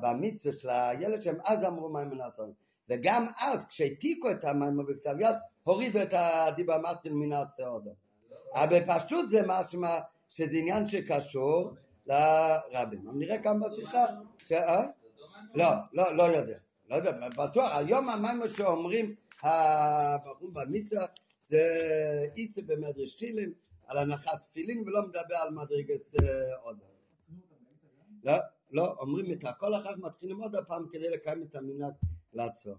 [0.00, 2.52] במצווה של הילד שלהם אז אמרו מים מנעצון
[2.88, 7.90] וגם אז כשהעתיקו את המים בכתב יד הורידו את הדיבה מתחיל מן הסעודה
[8.54, 9.98] אבל בפשטות זה משמע
[10.32, 11.74] שזה עניין שקשור
[12.06, 14.04] לרבים נראה כאן בשיחה?
[14.44, 14.52] ש...
[14.52, 14.86] אה?
[15.54, 16.58] לא, לא, לא יודע.
[16.90, 21.06] לא יודע, בטוח, היום המים שאומרים הבחור במצווה
[21.48, 21.62] זה
[22.36, 23.52] איצה במדרש תהילים
[23.86, 26.14] על הנחת תפילין ולא מדבר על מדרגת
[26.62, 26.84] עודה
[28.24, 28.32] לא,
[28.70, 31.92] לא, אומרים את הכל אחר מתחילים עוד הפעם כדי לקיים את המנהג
[32.32, 32.76] לעצור.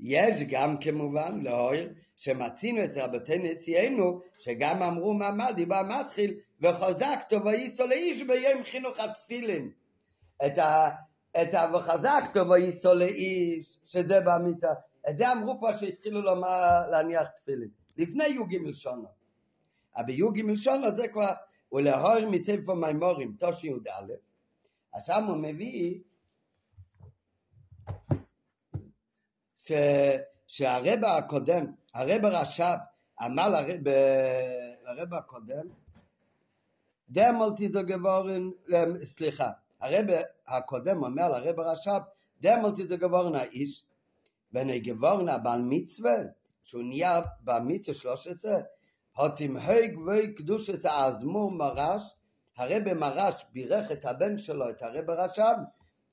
[0.00, 7.86] יש גם כמובן לאויר שמצינו את רבתי נשיאנו שגם אמרו מעמד דיבר מתחיל וחזקתו וייסו
[7.86, 9.70] לאיש ביום חינוך התפילין.
[10.46, 10.88] את ה...
[11.42, 11.72] את ה...
[11.74, 14.72] וחזקתו וייסו לאיש שזה במצווה
[15.10, 17.68] את זה אמרו כבר שהתחילו לומר להניח תפילין.
[17.96, 19.08] לפני י"ג שונו
[19.96, 21.32] אבל בי"ג שונו זה כבר
[21.72, 24.14] ולהור מספר מימורים תשי"א
[24.94, 26.00] אז שם הוא מביא
[29.56, 29.72] ש...
[30.46, 32.76] שהרב הקודם, הרב הרש"ב
[33.26, 33.88] אמר לרב,
[34.84, 35.66] לרב הקודם
[37.10, 38.50] דמולטי זו גבורן,
[39.04, 39.50] סליחה,
[39.80, 40.04] הרב
[40.46, 42.00] הקודם אומר לרב הרש"ב
[42.40, 43.84] דמולטי זו גבורן האיש
[44.52, 46.16] ואני גבורן הבעל מצווה
[46.62, 48.52] שהוא נהיה במצווה 13
[49.16, 52.14] הוטים הויג ואי קדושת האזמור מרש,
[52.56, 55.54] הרב מרש בירך את הבן שלו, את הרב רשב,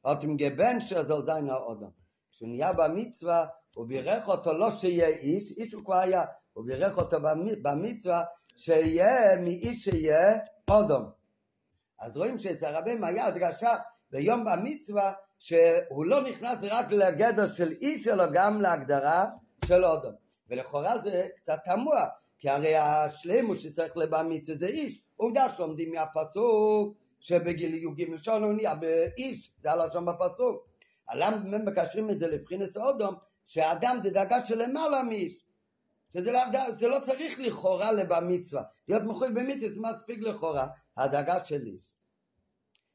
[0.01, 1.89] הוטים גבן שזול זין האודם.
[2.31, 3.45] כשהוא נהיה במצווה,
[3.77, 7.17] הוא בירך אותו לא שיהיה איש, איש הוא כבר היה, הוא בירך אותו
[7.61, 8.23] במצווה
[8.55, 10.37] שיהיה מאיש שיהיה
[10.69, 11.03] אודם.
[11.99, 13.75] אז רואים שאצל הרבים היה הדגשה
[14.11, 19.25] ביום במצווה שהוא לא נכנס רק לגדר של איש אלא גם להגדרה
[19.65, 20.11] של אודם.
[20.49, 22.05] ולכאורה זה קצת תמוה,
[22.39, 28.75] כי הרי השלימוס שצריך לבמיץ זה איש, עובדה שלומדים מהפסוק שבגיל י"ג שון הוא נהיה
[28.75, 30.67] באיש, זה הלשון בפסוק.
[31.15, 33.15] למה מקשרים את זה לבחינס אודום,
[33.47, 35.45] שאדם זה דאגה למעלה מאיש.
[36.13, 36.39] שזה לא,
[36.75, 38.63] זה לא צריך לכאורה לבמצווה.
[38.87, 41.93] להיות מחויב במצווה זה מספיק לכאורה, הדאגה של איש.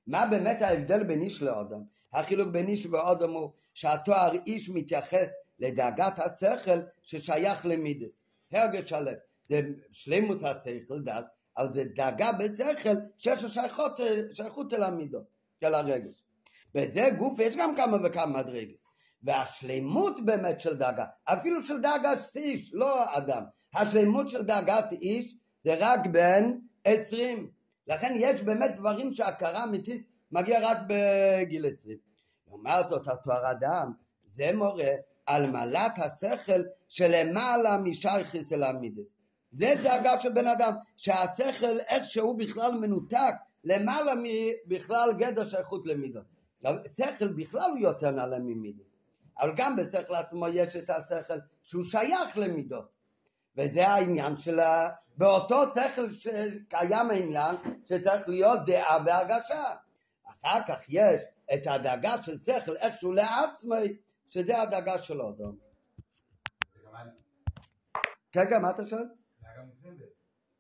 [0.07, 1.87] מה באמת ההבדל בין איש לאודום?
[2.13, 9.15] החילוק בין איש ואודום הוא שהתואר איש מתייחס לדאגת השכל ששייך למידס, הרגש הלב.
[9.49, 9.61] זה
[9.91, 11.25] שלימוס השכל דת,
[11.59, 14.01] אבל זה דאגה בשכל שיש לו שייכות,
[14.33, 15.25] שייכות אל המידות,
[15.61, 16.23] של הרגש.
[16.75, 18.82] בזה גוף יש גם כמה וכמה מדרגס.
[19.23, 23.43] והשלימות באמת של דאגה, אפילו של דאגת איש, לא אדם,
[23.75, 27.51] השלימות של דאגת איש זה רק בין עשרים.
[27.87, 31.99] לכן יש באמת דברים שהכרה אמיתית מגיע רק בגיל עשרים.
[32.49, 33.93] לעומת זאת, התואר אדם,
[34.31, 34.93] זה מורה
[35.27, 39.07] על מעלת השכל שלמעלה משייכס אל המידס.
[39.53, 46.25] זה דאגה של בן אדם, שהשכל איכשהו בכלל מנותק למעלה מבכלל גדר שייכות למידות.
[46.97, 48.92] שכל בכלל הוא יותר נעלה ממידות,
[49.41, 52.93] אבל גם בשכל עצמו יש את השכל שהוא שייך למידות.
[53.57, 54.89] וזה העניין של ה...
[55.17, 59.75] באותו שכל שקיים העניין שצריך להיות דעה והרגשה.
[60.25, 61.23] אחר כך יש
[61.55, 63.97] את הדאגה של שכל איכשהו לעצמי,
[64.31, 65.57] שזה הדאגה של אודום.
[68.33, 69.05] כן, כן, מה אתה שואל?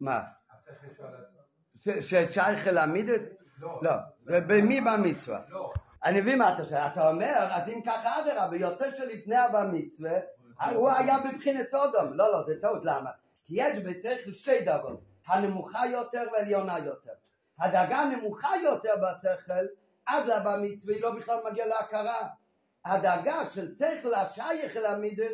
[0.01, 0.21] מה?
[1.81, 3.31] ששייך להעמיד את זה?
[3.59, 3.81] לא.
[3.83, 3.93] לא.
[4.25, 5.41] במי במצווה?
[5.49, 5.73] לא.
[6.05, 6.81] אני מבין מה אתה שואל.
[6.81, 10.19] אתה אומר, אז אם ככה אדרבה, יוצא שלפני הבא מצווה,
[10.75, 12.13] הוא היה בבחינת סודום.
[12.13, 13.11] לא, לא, זה טעות, למה?
[13.45, 17.13] כי יש בשכל שתי דרגות, הנמוכה יותר והעליונה יותר.
[17.59, 19.67] הדרגה הנמוכה יותר בשכל,
[20.07, 22.29] עד לבא מצווה, היא לא בכלל מגיעה להכרה.
[22.85, 25.33] הדרגה של שכל השייך אל המידס,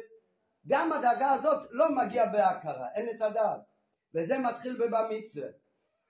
[0.67, 3.61] גם הדרגה הזאת לא מגיעה בהכרה, אין את הדעת.
[4.15, 5.49] וזה מתחיל בבא מצווה.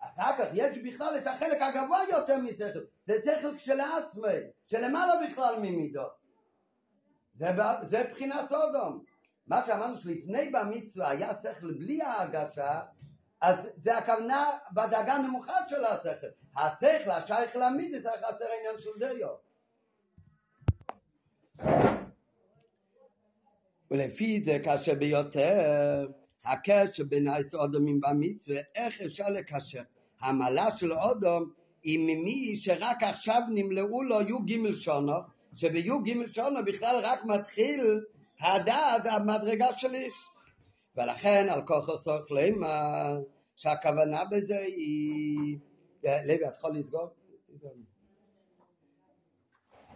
[0.00, 6.12] אחר כך יש בכלל את החלק הגבוה יותר משכל, זה שכל כשלעצמי, שלמעלה בכלל ממידות.
[7.34, 7.46] זה,
[7.87, 9.04] זה בחינת סודום.
[9.46, 12.80] מה שאמרנו שלפני במצווה היה שכל בלי ההרגשה,
[13.40, 16.26] אז זה הכוונה בדאגה הנמוכה של השכל.
[16.56, 19.28] השכל, השייך להעמיד, זה חסר העניין של דיו.
[23.90, 26.06] ולפי זה קשה ביותר
[26.44, 29.83] הקשר בין האודומים במצווה, איך אפשר לקשר
[30.20, 31.53] המעלה של אודום
[31.85, 35.12] עם מי שרק עכשיו נמלאו לו י"ג שונו,
[35.55, 38.01] שבי"ג שונו בכלל רק מתחיל
[38.40, 40.14] הדעת המדרגה של איש.
[40.96, 43.20] ולכן על כוחו צורך לומר
[43.57, 45.59] שהכוונה בזה היא...
[46.05, 47.09] לוי, את יכול לסגור?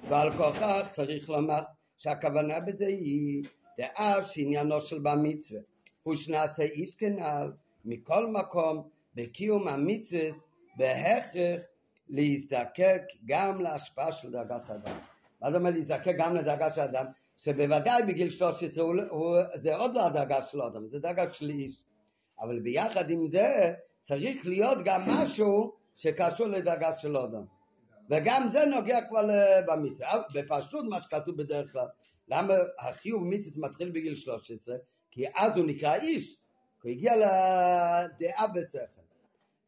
[0.08, 1.60] ועל כוכך צריך לומר
[1.98, 3.44] שהכוונה בזה היא
[3.78, 5.60] דעה שעניינו של בר מצווה
[6.02, 7.52] הוא שנעשה איש כנעל
[7.84, 10.30] מכל מקום בקיום המצווה
[10.76, 11.24] בהכרח
[12.08, 14.98] להזדקק גם להשפעה של דרגת אדם.
[15.40, 17.06] מה זאת אומרת להזדקק גם לדרגה של אדם?
[17.36, 21.82] שבוודאי בגיל 13 הוא, הוא, זה עוד לא הדרגה של אדם, זה דרגה של איש.
[22.40, 27.44] אבל ביחד עם זה צריך להיות גם משהו שקשור לדרגה של אדם.
[28.10, 29.28] וגם זה נוגע כבר
[29.66, 30.22] במצווה.
[30.34, 31.86] בפשטות מה שכתוב בדרך כלל,
[32.32, 34.76] למה החיוב מצווה מתחיל בגיל 13?
[35.10, 36.36] כי אז הוא נקרא איש,
[36.82, 39.02] הוא הגיע לדעה בשכל.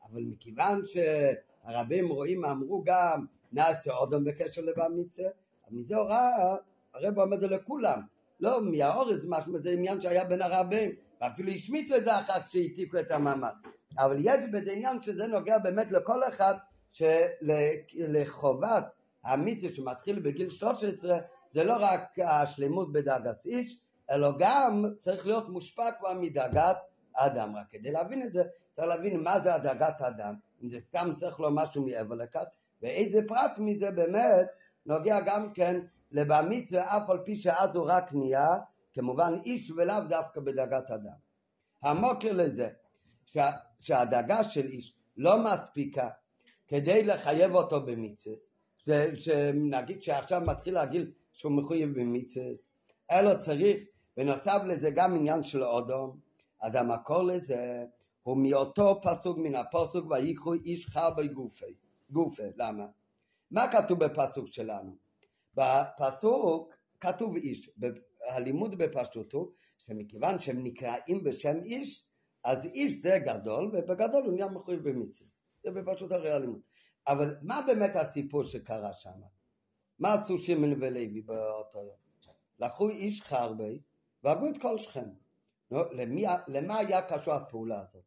[0.05, 5.29] אבל מכיוון שהרבים רואים, אמרו גם נעשה אודם בקשר לבר מצווה,
[5.67, 6.57] אז מזה הוראה,
[6.95, 8.01] הרב אומר זה לכולם,
[8.41, 13.13] לא מהאורז משהו, זה עניין שהיה בין הרבים, ואפילו השמיטו את זה אחר שהעתיקו את
[13.13, 13.51] המאמר.
[13.99, 16.55] אבל יש בזה עניין שזה נוגע באמת לכל אחד
[16.93, 18.85] שלחובת
[19.25, 21.19] המצווה שמתחיל בגיל 13
[21.55, 23.79] זה לא רק השלמות בדרגת איש,
[24.11, 26.77] אלא גם צריך להיות מושפע כבר מדרגת
[27.15, 27.57] אדם.
[27.57, 31.41] רק כדי להבין את זה, צריך להבין מה זה הדרגת אדם, אם זה סתם צריך
[31.41, 32.45] לו משהו מעבר לכך,
[32.83, 34.47] ואיזה פרט מזה באמת
[34.87, 35.81] נוגע גם כן
[36.13, 38.49] לבר מצווה, אף על פי שאז הוא רק נהיה,
[38.95, 41.17] כמובן איש ולאו דווקא בדרגת אדם.
[41.83, 42.69] המוקר לזה,
[43.25, 46.09] שה, שהדרגה של איש לא מספיקה
[46.69, 48.37] כדי לחייב אותו במצווה,
[49.15, 52.47] שנגיד שעכשיו מתחיל הגיל שהוא מחויב במצווה,
[53.11, 53.77] אלא צריך
[54.17, 56.19] ונוסף לזה גם עניין של אודום,
[56.63, 57.85] אז המקור לזה
[58.23, 61.75] הוא מאותו פסוק מן הפסוק ויקחו איש חר בגופי,
[62.11, 62.87] גופה, למה?
[63.51, 64.97] מה כתוב בפסוק שלנו?
[65.55, 67.71] בפסוק כתוב איש,
[68.29, 72.05] הלימוד בפשטות הוא שמכיוון שהם נקראים בשם איש,
[72.45, 75.31] אז איש זה גדול, ובגדול הוא נהיה מחויב במצווה.
[75.65, 76.61] זה בפשוט הרי הלימוד.
[77.07, 79.21] אבל מה באמת הסיפור שקרה שם?
[79.99, 81.97] מה עשו שמעון ולוי באותו יום?
[82.59, 83.81] לקחו איש חרבי
[84.23, 85.09] והרגו את כל שכם.
[86.49, 88.05] למה היה קשור הפעולה הזאת?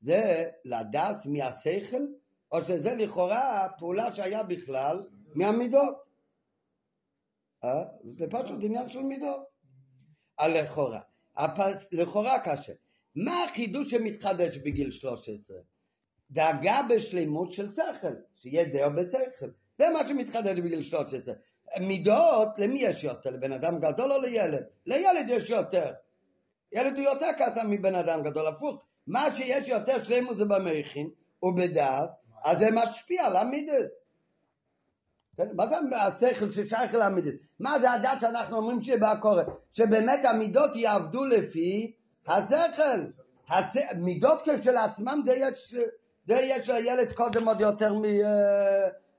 [0.00, 2.06] זה לדעת מהשכל,
[2.52, 5.94] או שזה לכאורה הפעולה שהיה בכלל מהמידות.
[7.64, 7.84] אה?
[8.18, 9.42] זה פשוט עניין של מידות.
[10.48, 11.00] לכאורה.
[11.36, 11.86] הפס...
[11.92, 12.72] לכאורה קשה.
[13.14, 15.56] מה החידוש שמתחדש בגיל 13?
[16.30, 19.50] דאגה בשלימות של שכל, שיהיה דעה בשכל.
[19.82, 21.34] זה מה שמתחדש בגיל 13.
[21.80, 23.30] מידות, למי יש יותר?
[23.30, 24.64] לבן אדם גדול או לילד?
[24.86, 25.92] לילד יש יותר.
[26.72, 28.82] ילד הוא יותר קטן מבן אדם גדול, הפוך.
[29.06, 31.10] מה שיש יותר שלמות זה במכין
[31.42, 32.10] ובדעת,
[32.44, 33.90] אז זה משפיע על המידס.
[35.36, 35.48] כן?
[35.54, 37.34] מה זה השכל ששייך למידס?
[37.60, 39.42] מה זה הדת שאנחנו אומרים שבקורא?
[39.72, 41.92] שבאמת המידות יעבדו לפי
[42.26, 43.00] השכל.
[43.48, 43.76] הש...
[43.96, 45.74] מידות כשלעצמם זה יש,
[46.26, 47.94] זה יש לילד קודם עוד יותר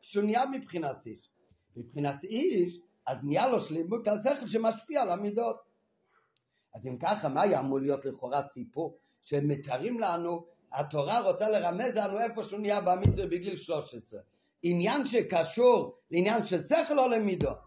[0.03, 1.29] משוניה מבחינת איש.
[1.75, 5.57] מבחינת איש אז נהיה לו שלימות השכל שמשפיע על המידות.
[6.75, 12.19] אז אם ככה, מה היה אמור להיות לכאורה סיפור שמתארים לנו, התורה רוצה לרמז לנו
[12.19, 14.19] איפה שהוא נהיה במצווה בגיל 13.
[14.63, 17.57] עניין שקשור לעניין של שכל או למידות.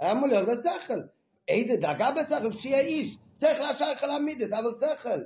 [0.00, 1.00] היה אמור להיות בשכל.
[1.48, 2.52] איזה דאגה בשכל?
[2.52, 3.16] שיהיה איש.
[3.40, 5.20] שכל השייך להעמיד את אבל שכל.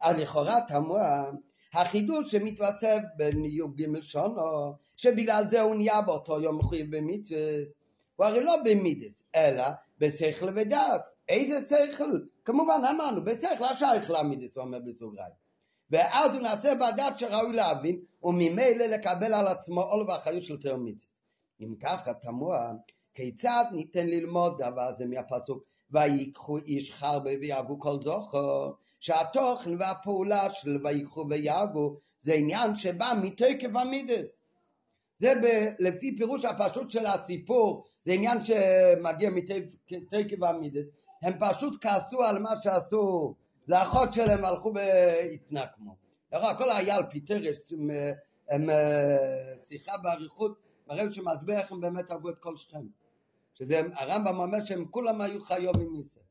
[0.00, 1.30] אז לכאורה תמוה
[1.74, 7.38] החידוש שמתווסף בי"ג שונו, שבגלל זה הוא נהיה באותו יום מחויב במצווה,
[8.16, 9.64] הוא הרי לא במידס, אלא
[9.98, 11.02] בשכל ודעת.
[11.28, 12.10] איזה שכל?
[12.44, 15.32] כמובן אמרנו, בשכל השייך להמידס, הוא אומר בסוגריים.
[15.90, 21.12] ואז הוא נעשה בדת שראוי להבין, וממילא לקבל על עצמו עול ואחריות של מצווה.
[21.60, 22.72] אם ככה תמוה,
[23.14, 28.70] כיצד ניתן ללמוד דבר זה מהפסוק ויקחו איש חרבה ויהגו כל זוכר
[29.04, 34.44] שהתוכן והפעולה של ויקחו ויהגו זה עניין שבא מתוקף המידס.
[35.18, 35.46] זה ב,
[35.78, 40.86] לפי פירוש הפשוט של הסיפור זה עניין שמגיע מתוקף המידס.
[41.22, 43.34] הם פשוט כעסו על מה שעשו
[43.68, 45.96] לאחות שלהם הלכו והתנקמו.
[46.58, 47.04] כל היה על
[47.72, 47.90] הם,
[48.50, 48.66] הם
[49.68, 52.86] שיחה באריכות מראה שמסביר איך הם באמת הרגו את כל שכם.
[53.54, 56.23] שזה הרמב"ם אומר שהם כולם היו חיובים מזה.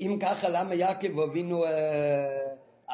[0.00, 1.64] אם ככה למה יעקב אבינו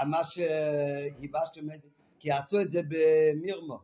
[0.02, 1.88] אמר אה, שהיבשתם את זה?
[2.18, 3.78] כי עשו את זה במירמו.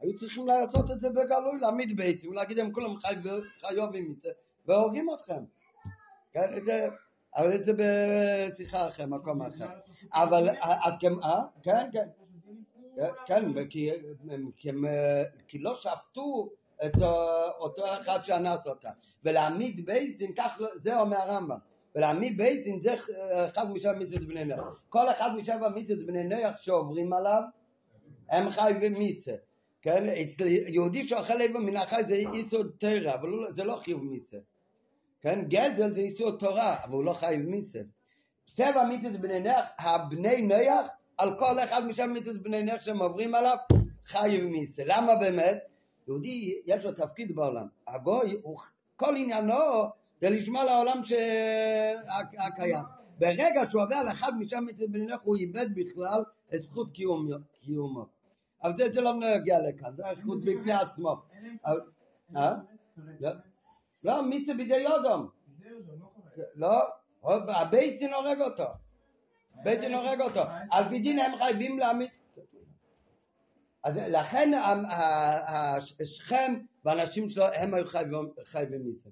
[0.00, 2.94] היו צריכים לעשות את זה בגלוי, להעמיד בעצם, להגיד הם כולם
[3.66, 4.28] חיובים מזה,
[4.66, 5.44] והורגים אתכם.
[6.32, 6.88] כן, זה,
[7.36, 9.66] אבל זה בשיחה אחרת, מקום אחר.
[10.12, 11.42] אבל, אז כן, אה?
[11.62, 12.08] כן, כן.
[13.26, 13.44] כן,
[15.48, 16.50] כי לא שפטו
[16.86, 16.96] את
[17.58, 18.90] אותו אחד שאנס אותה.
[19.24, 21.58] ולהעמיד בית דין, כך, לא- זה אומר הרמב"ם.
[21.94, 22.94] ולהעמיד בית דין זה
[23.46, 24.80] אחד משבע מצוות בני נח.
[24.88, 27.42] כל אחד משבע מצוות בני נח שעוברים עליו,
[28.30, 29.32] הם חי ומיסה.
[29.82, 30.08] כן?
[30.08, 34.36] אצל יהודי שאוכל איבר מן החי זה איסור תרא, אבל לא- זה לא חיוב מיסה.
[35.20, 35.44] כן?
[35.48, 37.78] גזל זה איסור תורה, אבל הוא לא חייב מיסה.
[38.46, 43.34] שבע מצוות בני נח, הבני נח, על כל אחד משבע מצוות בני נח שהם עוברים
[43.34, 43.56] עליו,
[44.04, 44.82] חייב מיסה.
[44.86, 45.58] למה באמת?
[46.08, 47.66] יהודי יש לו תפקיד בעולם.
[47.88, 48.58] הגוי, הוא,
[48.96, 49.54] כל עניינו
[50.20, 51.02] זה לשמוע לעולם
[52.38, 52.82] הקיים.
[53.18, 56.22] ברגע שהוא עובר על אחד משם בנינך הוא איבד בכלל
[56.54, 58.06] את זכות קיומו.
[58.62, 61.16] אבל זה, זה לא נגיע לכאן, זה זכות בפני עצמו.
[62.36, 62.54] אה?
[64.02, 65.28] לא, מיצה בידי יודום.
[66.54, 66.80] לא,
[67.48, 68.64] הבית דין הורג אותו.
[69.64, 70.40] בית דין הורג אותו.
[70.70, 72.08] על פי דין הם חייבים להעמיד
[73.84, 74.50] אז לכן
[76.04, 76.54] שכם
[76.84, 77.84] והאנשים שלו הם היו
[78.44, 79.10] חייבים מזה.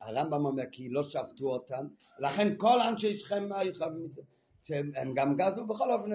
[0.00, 1.86] הרמב"ם אומר כי לא שפטו אותם,
[2.18, 4.22] לכן כל אנשי שכם היו חייבים מזה,
[4.62, 6.10] שהם גם גזו בכל אופן.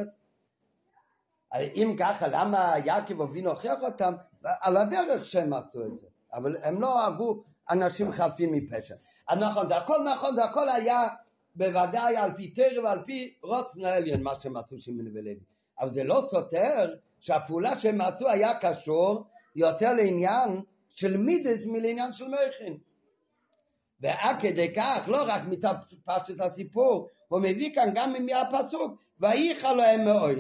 [1.54, 4.14] אם ככה, למה יעקב אבינו הוכיח אותם?
[4.44, 8.96] על הדרך שהם עשו את זה, אבל הם לא אהבו אנשים חפים מפשע.
[9.28, 11.08] אז נכון, זה הכל נכון, זה הכל היה
[11.56, 15.40] בוודאי על פי תרא ועל פי רוצן העליון, מה שהם עשו שמעון ולוי.
[15.80, 20.62] אבל זה לא סותר שהפעולה שהם עשו היה קשור יותר לעניין
[20.96, 22.78] של מידס מלעניין של מכין.
[24.00, 25.74] ועד כדי כך, לא רק מצד
[26.06, 30.38] פשט הסיפור, הוא מביא כאן גם מהפסוק, וייחא להם מאוד.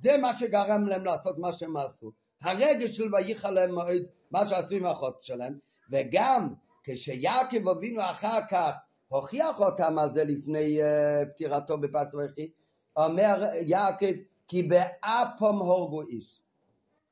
[0.00, 2.12] זה מה שגרם להם לעשות מה שהם עשו.
[2.42, 5.58] הרגש של וייחא להם מאוד, מה שעשו עם האחות שלהם,
[5.90, 8.76] וגם כשיעקב אבינו אחר כך
[9.08, 12.50] הוכיח אותם על זה לפני uh, פטירתו בפרשת ויחי,
[12.96, 14.12] אומר יעקב
[14.48, 16.40] כי באפום הורגו איש.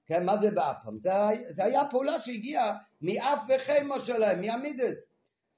[0.07, 0.99] כן, מה זה באפום?
[1.03, 1.11] זה,
[1.49, 4.97] זה היה פעולה שהגיעה מאף וחמו שלהם, מהמידס.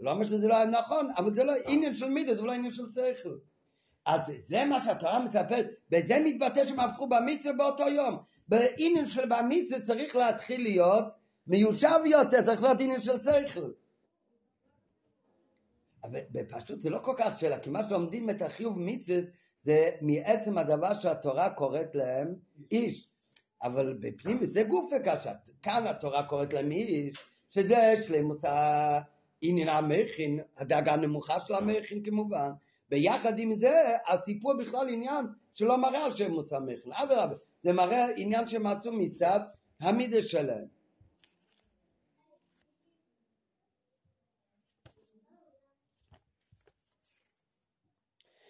[0.01, 2.73] לא אומר שזה לא היה נכון, אבל זה לא עניין של מידס, זה לא עניין
[2.73, 3.39] של שכל.
[4.07, 8.19] אז זה מה שהתורה מספרת, בזה מתבטא שהם הפכו במצווה באותו יום.
[8.49, 11.05] בעניין של במצווה צריך להתחיל להיות
[11.47, 13.71] מיושב יותר, צריך להיות עניין של שכל.
[16.11, 19.21] בפשוט זה לא כל כך שאלה, כי מה שלומדים את החיוב מצווה
[19.65, 22.35] זה מעצם הדבר שהתורה קוראת להם
[22.71, 23.08] איש.
[23.63, 25.33] אבל בפנים זה גוף וקשה.
[25.63, 27.17] כאן התורה קוראת להם איש,
[27.51, 32.51] שזה שלמות העניין המכין, הדאגה הנמוכה של המכין כמובן.
[32.91, 36.93] ביחד עם זה, הסיפור בכלל עניין שלא מראה על שם מושא מכין.
[36.93, 39.41] אדרבה, זה מראה עניין שמצאו מצד
[39.81, 40.79] המידה שלהם.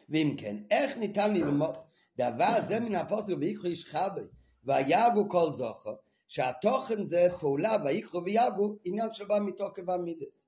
[0.08, 1.76] ואם כן, איך ניתן ללמוד
[2.16, 4.20] דבר זה מן הפוסק ויקחו איש חבי
[4.68, 5.94] ויגו כל זוכר
[6.28, 10.46] שהתוכן זה פעולה ויקחו ויגו עניין שבא מתוקף המידס.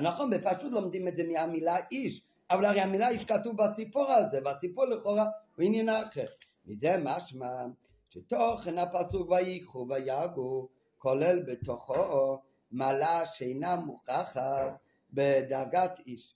[0.00, 4.84] נכון, בפשוט לומדים את זה מהמילה איש, אבל הרי המילה איש כתוב בסיפור הזה, והסיפור
[4.84, 5.24] לכאורה
[5.56, 6.26] הוא עניין אחר.
[6.66, 7.66] מזה משמע
[8.10, 10.68] שתוכן הפסוק ויקחו ויגו
[10.98, 12.38] כולל בתוכו
[12.70, 14.76] מעלה שאינה מוכחת
[15.12, 16.34] בדרגת איש,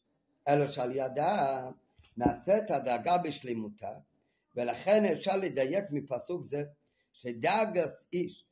[0.49, 1.69] אלא שעל ידה
[2.17, 3.91] נעשית הדרגה בשלמותה,
[4.57, 6.65] ולכן אפשר לדייק מפסוק זה
[7.15, 8.45] שדרגת איש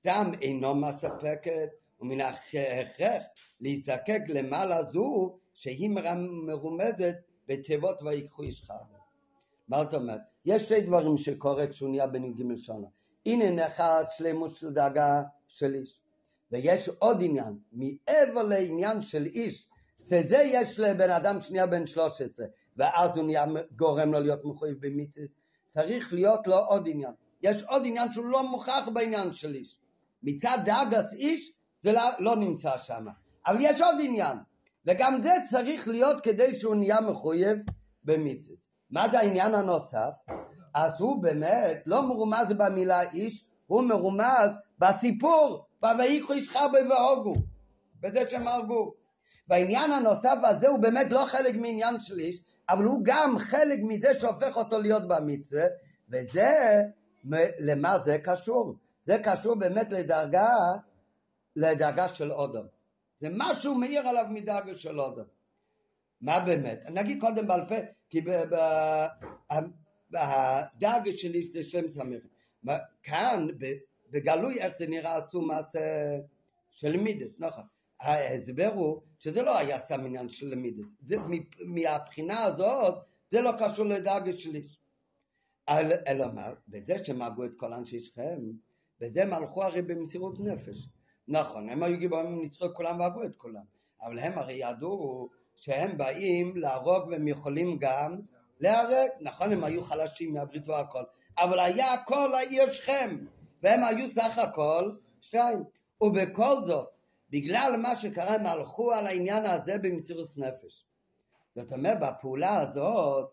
[0.00, 1.68] סתם אינו מספקת
[2.00, 3.22] ומן ההכרח
[3.60, 5.90] להיזקק למעלה זו שהיא
[6.46, 7.14] מרומזת
[7.48, 8.86] בתיבות ויקחו איש חרב.
[9.68, 10.20] מה זאת אומרת?
[10.44, 12.86] יש שתי דברים שקורה כשהוא נהיה בן י"ג שנה.
[13.26, 16.00] הנה נחת שלמות של דאגה של איש.
[16.50, 19.68] ויש עוד עניין, מעבר לעניין של איש,
[20.08, 23.44] שזה יש לבן אדם שנהיה בן 13, ואז הוא נהיה
[23.76, 25.26] גורם לו להיות מחויב במצווה,
[25.66, 27.12] צריך להיות לו עוד עניין.
[27.44, 29.76] יש עוד עניין שהוא לא מוכח בעניין של איש.
[30.22, 33.06] מצד דאגס איש זה לא, לא נמצא שם.
[33.46, 34.36] אבל יש עוד עניין,
[34.86, 37.58] וגם זה צריך להיות כדי שהוא נהיה מחויב
[38.04, 38.56] במצווה.
[38.90, 40.10] מה זה העניין הנוסף?
[40.74, 47.34] אז הוא באמת לא מרומז במילה איש, הוא מרומז בסיפור, ב"ויקחו איש חרבי והוגו",
[48.00, 48.94] בזה שהם הרגו.
[49.48, 54.20] והעניין הנוסף הזה הוא באמת לא חלק מעניין של איש, אבל הוא גם חלק מזה
[54.20, 55.64] שהופך אותו להיות במצווה,
[56.08, 56.82] וזה,
[57.60, 58.76] למה זה קשור?
[59.06, 60.48] זה קשור באמת לדרגה,
[61.56, 62.64] לדרגה של אודם.
[63.20, 65.24] זה משהו מאיר עליו מדרגה של אודם.
[66.20, 66.82] מה באמת?
[66.86, 67.74] אני אגיד קודם בעל פה,
[68.10, 68.20] כי
[70.14, 72.20] הדרגה שלי זה שם סמיר.
[73.02, 73.46] כאן,
[74.10, 76.16] בגלוי איך זה נראה עשו מעשה
[76.70, 77.64] של מידס, נכון.
[78.00, 80.84] ההסבר הוא שזה לא היה סתם עניין של מידס.
[81.66, 82.94] מהבחינה הזאת
[83.30, 84.62] זה לא קשור לדרגה שלי.
[85.68, 86.50] אלא מה?
[86.68, 88.38] בזה שהם הרגו את כל אנשי שכם,
[89.00, 90.88] בזה הם הלכו הרי במסירות נפש.
[91.28, 93.64] נכון, הם היו גיבורים, ניצחו את כולם והרגו את כולם.
[94.02, 98.20] אבל הם הרי ידעו שהם באים להרוג והם יכולים גם
[98.60, 99.08] להרג.
[99.20, 101.02] נכון, הם היו חלשים מהברית והכל,
[101.38, 103.16] אבל היה הכל העיר שכם,
[103.62, 104.90] והם היו סך הכל
[105.20, 105.64] שתיים.
[106.00, 106.88] ובכל זאת,
[107.30, 110.86] בגלל מה שקרה הם הלכו על העניין הזה במסירות נפש.
[111.56, 113.30] זאת אומרת, בפעולה הזאת,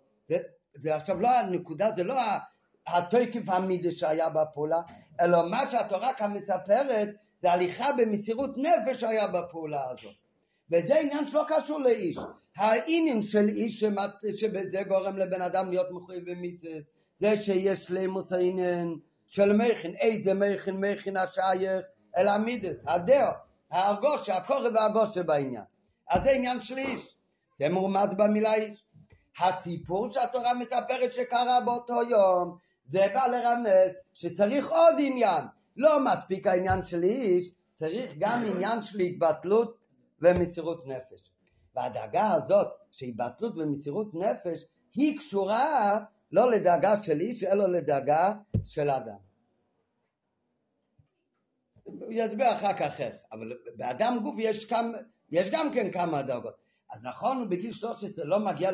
[0.76, 2.16] זה, עכשיו לא הנקודה, זה לא
[2.88, 4.82] התוקף המידי שהיה בפעולה,
[5.22, 7.10] אלא מה שהתורה כאן מספרת
[7.42, 10.16] זה הליכה במסירות נפש שהיה בפעולה הזאת.
[10.72, 12.18] וזה עניין שלא קשור לאיש.
[12.56, 16.74] העניין של איש שמת, שבזה גורם לבן אדם להיות מחויב במצווה,
[17.20, 18.96] זה שיש שלמוס העניין
[19.28, 21.86] של מכין, איזה מכין, מכין השייך
[22.18, 23.32] אל המידס, הדעה,
[23.72, 25.64] ההרגושה, הקורא והרגושה בעניין.
[26.10, 27.16] אז זה עניין של איש,
[27.60, 28.86] זה מורמז במילה איש.
[29.40, 35.44] הסיפור שהתורה מספרת שקרה באותו יום, זה בא לרמז שצריך עוד עניין.
[35.78, 39.78] לא מספיק העניין של איש, צריך גם עניין של התבטלות
[40.22, 41.32] ומסירות נפש.
[41.76, 44.66] והדאגה הזאת של התבטלות ומסירות נפש
[44.96, 46.00] היא קשורה
[46.32, 49.18] לא לדאגה של איש אלא לדאגה של אדם.
[51.84, 54.98] הוא יסביר אחר כך איך, אבל באדם גוף יש, כמה,
[55.32, 56.56] יש גם כן כמה דאגות.
[56.92, 58.72] אז נכון, בגיל 13 לא מגיע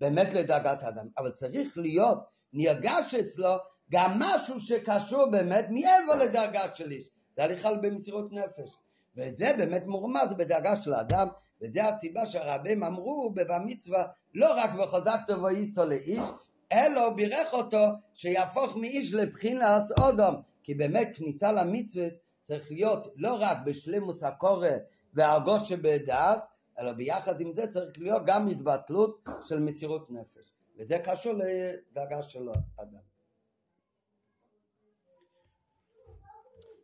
[0.00, 2.18] באמת לדאגת אדם, אבל צריך להיות
[2.52, 3.56] נרגש אצלו
[3.90, 8.76] גם משהו שקשור באמת מעבר לדרגה של איש, זה הליכה במסירות נפש.
[9.16, 11.28] וזה באמת מורמז בדרגה של האדם,
[11.62, 16.28] וזה הסיבה שהרבים אמרו במצווה לא רק וחזקת ואיסו לאיש,
[16.72, 22.06] אלא בירך אותו שיהפוך מאיש לבחינת אודום, כי באמת כניסה למצווה
[22.42, 24.68] צריך להיות לא רק בשלימוס הקורא
[25.14, 26.38] והרגוש שבדעת,
[26.78, 32.48] אלא ביחד עם זה צריך להיות גם התבטלות של מסירות נפש, וזה קשור לדרגה של
[32.48, 32.98] האדם.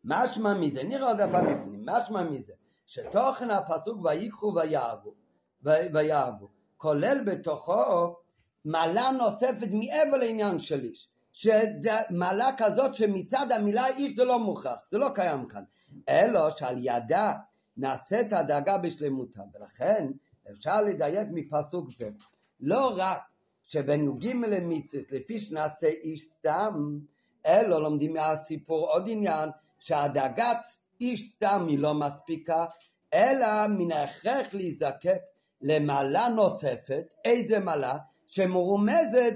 [0.05, 2.53] משמע מזה, נראה עוד פעם בפנים, משמע מזה,
[2.87, 5.15] שתוכן הפסוק ויקחו ויהגו,
[5.63, 8.17] ויהגו, כולל בתוכו
[8.65, 14.99] מעלה נוספת מעבר לעניין של איש, שמעלה כזאת שמצד המילה איש זה לא מוכרח, זה
[14.99, 15.65] לא קיים כאן,
[16.09, 17.33] אלא שעל ידה
[17.77, 20.07] נעשית הדאגה בשלמותה, ולכן
[20.51, 22.09] אפשר לדייק מפסוק זה,
[22.61, 23.19] לא רק
[23.65, 26.99] שבין י"ג למצוות לפי שנעשה איש סתם,
[27.47, 29.49] אלא לומדים מהסיפור עוד עניין
[29.79, 30.59] שהדאגת
[31.01, 32.65] איש סתם היא לא מספיקה,
[33.15, 35.21] אלא מן ההכרח להיזקק
[35.63, 37.99] למעלה נוספת, איזה מעלה?
[38.27, 39.35] שמרומזת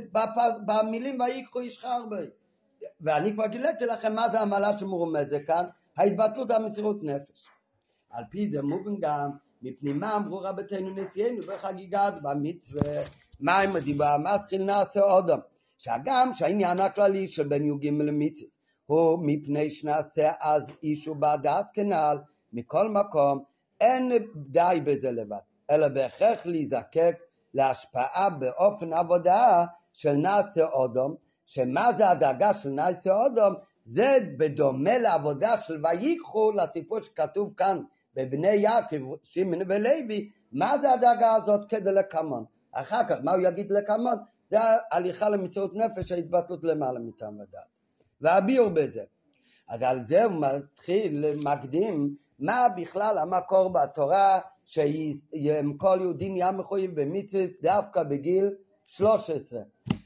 [0.67, 2.27] במילים ויקחו איש חרבי.
[3.01, 5.65] ואני כבר גיליתי לכם מה זה המעלה שמרומזת כאן,
[5.97, 7.49] ההתבטלות המסירות נפש.
[8.17, 9.31] על פי זה מובן גם,
[9.63, 13.03] מפנימה אמרו רבותינו נשיאנו בחגיגת במצווה,
[13.41, 14.17] מה עם הדיבה?
[14.19, 15.39] מתחיל נעשה אודם.
[15.79, 18.49] שהגם שהעניין הכללי של בין י"ג למצווה
[18.87, 22.19] הוא מפני שנעשה אז איש ובעדת כנעל,
[22.53, 23.45] מכל מקום
[23.81, 25.37] אין די בזה לבד,
[25.71, 27.17] אלא בהכרח להיזקק
[27.55, 31.15] להשפעה באופן עבודה של נעשה אודום,
[31.47, 33.55] שמה זה הדאגה של נעשה אודום?
[33.85, 37.83] זה בדומה לעבודה של ויקחו לסיפור שכתוב כאן
[38.17, 42.45] בבני יעקב, שמעון ולוי, מה זה הדאגה הזאת כדי לקמון?
[42.73, 44.17] אחר כך, מה הוא יגיד לקמון?
[44.51, 44.59] זה
[44.91, 47.67] ההליכה למציאות נפש, ההתבטאות למעלה מטעם ודעת.
[48.21, 49.03] והביאור בזה.
[49.69, 57.45] אז על זה הוא מתחיל, מקדים, מה בכלל המקור בתורה שכל יהודי נהיה מחויב במצווה
[57.63, 58.51] דווקא בגיל
[58.87, 59.61] 13.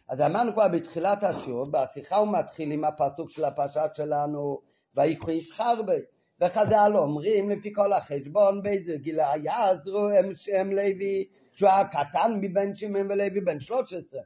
[0.08, 4.60] אז אמרנו כבר בתחילת השיעור, בשיחה הוא מתחיל עם הפסוק של הפרשת שלנו,
[4.94, 6.00] ויקחו איש חרבי.
[6.40, 12.74] וחז"ל אומרים לפי כל החשבון באיזה גיל יעזרו הם שם לוי שהוא היה קטן מבין
[12.74, 14.20] שמעון ולוי בן 13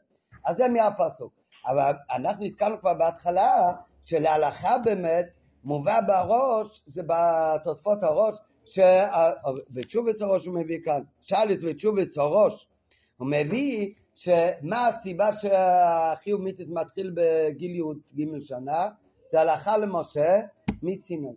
[0.45, 1.33] אז זה מהפסוק.
[1.67, 3.73] אבל אנחנו הזכרנו כבר בהתחלה
[4.05, 5.27] שלהלכה באמת
[5.65, 8.79] מובא בראש זה בתוספות הראש ש...
[9.75, 11.01] ותשובץ הראש הוא מביא כאן.
[11.21, 12.69] שליץ ותשובץ הראש
[13.17, 18.89] הוא מביא שמה הסיבה שהחיוב מיתוס מתחיל בגיל י"ג שנה?
[19.33, 20.41] זה הלכה למשה
[20.83, 21.35] מסיני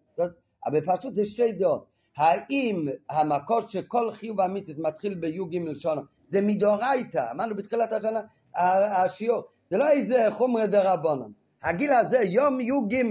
[0.67, 1.85] אבל פשוט זה שתי דעות.
[2.17, 8.21] האם המקור שכל חיוב המצוות מתחיל בי"ג שונו זה מדאורייתא, אמרנו בתחילת השנה
[8.55, 11.31] השיעור, זה לא איזה חומרי דרבנן.
[11.63, 13.01] הגיל הזה, יום י"ג,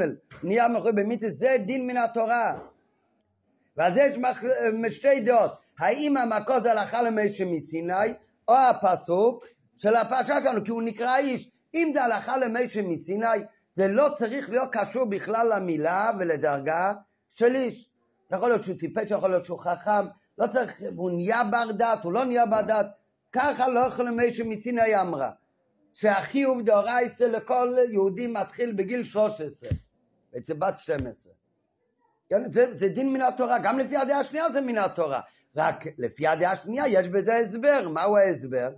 [0.42, 2.58] נהיה מחויב במצוות, זה דין מן התורה.
[3.76, 4.18] ואז יש
[4.96, 7.94] שתי דעות, האם המקור זה הלכה למשה מסיני,
[8.48, 9.44] או הפסוק
[9.78, 11.50] של הפרשה שלנו, כי הוא נקרא איש.
[11.74, 13.26] אם זה הלכה למשה מסיני,
[13.74, 16.92] זה לא צריך להיות קשור בכלל למילה ולדרגה
[17.36, 17.88] של איש.
[18.32, 20.06] יכול להיות שהוא טיפש, יכול להיות שהוא חכם,
[20.38, 22.86] לא צריך, הוא נהיה בר דת, הוא לא נהיה בר דת.
[23.32, 25.30] ככה לא יכול להיות שמצינה אמרה,
[25.92, 29.70] שהחיוב דאורייסה לכל יהודי מתחיל בגיל 13,
[30.38, 31.32] אצל בת 12.
[32.28, 35.20] כן, זה, זה דין מן התורה, גם לפי הדעה השנייה זה מן התורה,
[35.56, 38.70] רק לפי הדעה השנייה יש בזה הסבר, מהו ההסבר?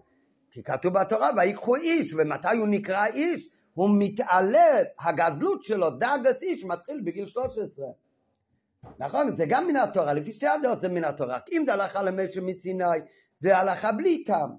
[0.51, 3.49] כי כתוב בתורה ויקחו איש, ומתי הוא נקרא איש?
[3.75, 7.87] הוא מתעלה, הגדלות שלו, דאגס איש, מתחיל בגיל 13.
[8.99, 9.37] נכון?
[9.37, 11.39] זה גם מן התורה, לפי שתי הדעות זה מן התורה.
[11.53, 12.85] אם זה הלכה למשה מסיני,
[13.41, 14.51] זה הלכה בלי טעם.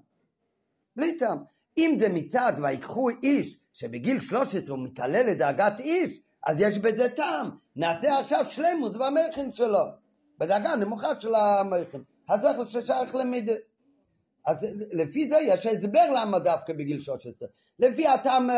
[0.96, 1.38] בלי טעם.
[1.78, 7.50] אם זה מצד ויקחו איש שבגיל 13 הוא מתעלה לדרגת איש, אז יש בזה טעם.
[7.76, 9.84] נעשה עכשיו שלמוס במכין שלו,
[10.38, 12.02] בדרגה נמוכה של המכין.
[12.28, 13.54] אז זה שייך למידס.
[14.46, 17.48] אז לפי זה יש הסבר למה דווקא בגיל 13.
[17.78, 18.48] לפי הטעם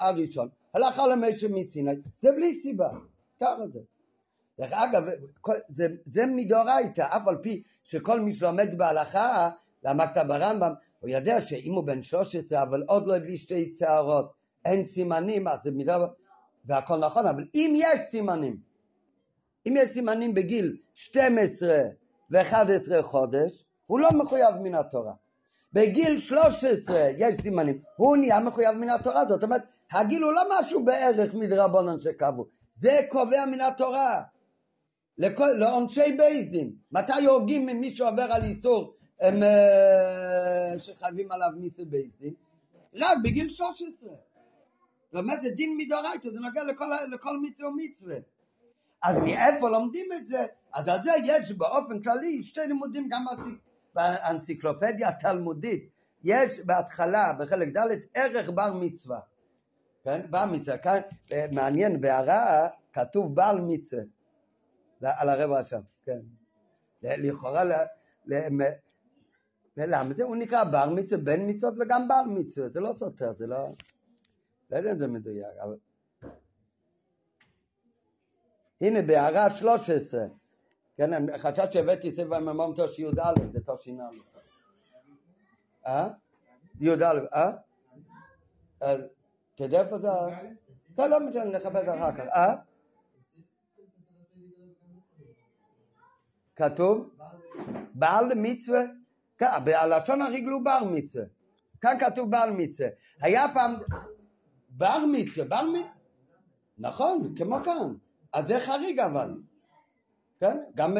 [0.00, 2.88] הראשון, הלכה למשה מסיני, זה בלי סיבה.
[3.40, 3.78] ככה זה.
[4.60, 5.04] דרך אגב,
[5.68, 9.50] זה, זה מדאורייתא, אף על פי שכל מי שלומד בהלכה,
[9.84, 14.32] למדת ברמב"ם, הוא יודע שאם הוא בן 13 אבל עוד לא הביא שתי שערות,
[14.64, 15.98] אין סימנים, אז זה מידה,
[16.64, 18.56] והכל נכון, אבל אם יש סימנים,
[19.68, 21.78] אם יש סימנים בגיל 12
[22.30, 25.12] ו-11 חודש, הוא לא מחויב מן התורה.
[25.72, 30.84] בגיל 13 יש סימנים, הוא נהיה מחויב מן התורה, זאת אומרת, הגיל הוא לא משהו
[30.84, 32.46] בערך מדרבנן שקבעו,
[32.76, 34.22] זה קובע מן התורה.
[35.58, 36.72] לעונשי בייס דין.
[36.92, 42.34] מתי הורגים ממי שעובר על איסור הם, אה, שחייבים עליו מיסת בייס דין?
[42.94, 44.10] רק בגיל 13.
[45.12, 48.16] זאת אומרת זה דין מדאורייתא, זה נוגע לכל, לכל מצווה ומצווה.
[49.02, 50.44] אז מאיפה לומדים את זה?
[50.74, 53.24] אז על זה יש באופן כללי שתי לימודים גם
[53.94, 55.88] באנציקלופדיה התלמודית.
[56.24, 59.20] יש בהתחלה, בחלק ד', ערך בר מצווה.
[60.04, 60.20] כן?
[60.30, 60.78] בר מצווה.
[60.78, 61.00] כאן
[61.52, 64.02] מעניין, בהערה כתוב בעל מצווה.
[65.02, 66.18] על הרבע שם, כן.
[67.02, 67.62] לכאורה,
[69.76, 70.24] למה זה?
[70.24, 73.68] הוא נקרא בר מצווה, בן מצוות וגם בר מצווה, זה לא סותר, זה לא...
[74.70, 75.76] לא יודע אם זה מדויק, אבל...
[78.80, 80.20] הנה בהערה 13,
[80.96, 83.90] כן, חשבת שהבאתי את זה בממום תשי"א, זה תש"א.
[85.86, 86.08] אה?
[86.80, 87.50] י"א, אה?
[88.78, 90.08] אתה יודע איפה זה?
[90.98, 92.24] לא, לא משנה, נחפש אחר כך.
[92.34, 92.54] אה?
[96.60, 97.10] כתוב?
[97.94, 98.82] בעל מצווה,
[99.64, 101.24] בלשון הריגל הוא בר מצווה,
[101.80, 102.88] כאן כתוב בעל מצווה,
[103.22, 103.74] היה פעם
[104.70, 105.90] בר מצווה, בר מצווה,
[106.78, 107.94] נכון, כמו כאן,
[108.32, 109.34] אז זה חריג אבל,
[110.40, 110.94] כן, גם,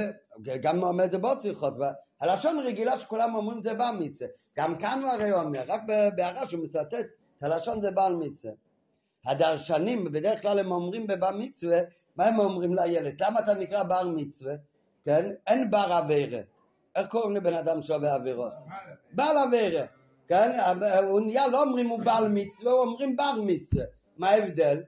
[0.63, 1.75] גם אומר את זה בעוד שיחות,
[2.21, 5.81] הלשון הרגילה שכולם אומרים זה בר מצווה, גם כאן הוא הרי אומר, רק
[6.17, 7.07] בהערה שהוא מצטט,
[7.43, 8.53] הלשון זה בעל מצווה.
[9.27, 11.79] הדרשנים בדרך כלל הם אומרים בבר מצווה,
[12.17, 13.23] מה הם אומרים לילד?
[13.23, 14.55] למה אתה נקרא בר מצווה?
[15.03, 15.31] כן?
[15.47, 16.41] אין בר אביירה.
[16.97, 18.53] איך קוראים לבן אדם שעובר עבירות?
[19.13, 19.87] בעל אביירה.
[20.29, 20.59] כן?
[21.09, 23.85] הוא נהיה, לא אומרים הוא בעל מצווה, הוא אומרים בר מצווה.
[24.17, 24.83] מה ההבדל?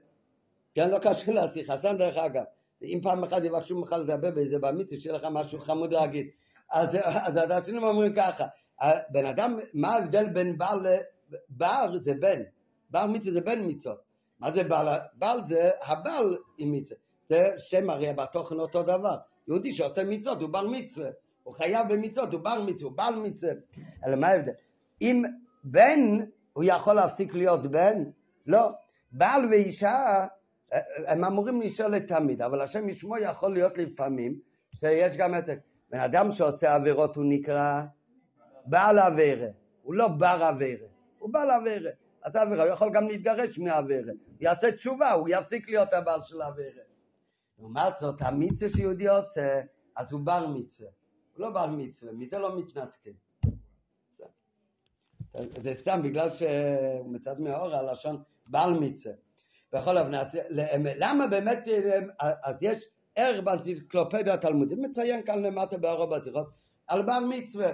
[0.75, 2.43] כן, לא קשור לשיחה, סתם דרך אגב.
[2.83, 6.27] אם פעם אחת יבקשו ממך לדבר באיזה בר מצווה, שיהיה לך משהו חמוד להגיד.
[6.71, 6.97] אז,
[7.51, 8.45] אז אומרים ככה,
[9.09, 12.41] בן אדם, מה ההבדל בין בר לבר זה בן,
[12.89, 14.01] בר מצווה זה בן מצוות.
[14.39, 14.87] מה זה בעל?
[15.13, 16.99] בעל זה הבעל עם מצווה.
[17.29, 19.15] זה שתיהם הרי בתוכן אותו דבר.
[19.47, 21.09] יהודי שעושה מצוות הוא בר מצווה.
[21.43, 23.53] הוא חייב במצוות, הוא בר מצווה, הוא בעל מצווה.
[24.05, 24.51] אלא מה ההבדל?
[25.01, 25.23] אם
[25.63, 25.99] בן,
[26.53, 28.03] הוא יכול להפסיק להיות בן?
[28.47, 28.71] לא.
[29.11, 30.25] בעל ואישה,
[31.07, 34.39] הם אמורים להישאר לתמיד, אבל השם ישמו יכול להיות לפעמים,
[34.79, 35.55] שיש גם זה.
[35.89, 37.81] בן אדם שעושה עבירות הוא נקרא
[38.65, 39.47] בעל עבירה,
[39.81, 40.87] הוא לא בר עבירה,
[41.19, 41.91] הוא בעל עבירה.
[42.23, 44.11] אז עבירה, הוא יכול גם להתגרש מעבירה.
[44.11, 46.81] הוא יעשה תשובה, הוא יפסיק להיות הבעל של עבירה.
[47.59, 49.61] לעומת זאת, המצווה שיהודי עושה,
[49.95, 50.89] אז הוא בר מצווה.
[51.33, 53.13] הוא לא בר מצווה, מזה לא מתנתקים.
[55.37, 59.15] זה סתם בגלל שהוא מצד מאור הלשון בעל מצווה.
[59.73, 60.11] בכל אופן,
[60.97, 61.67] למה באמת,
[62.19, 66.47] אז יש ערך באנציקלופדיה התלמודית, מציין כאן למטה בארבע בזירות,
[66.87, 67.71] על בר מצווה,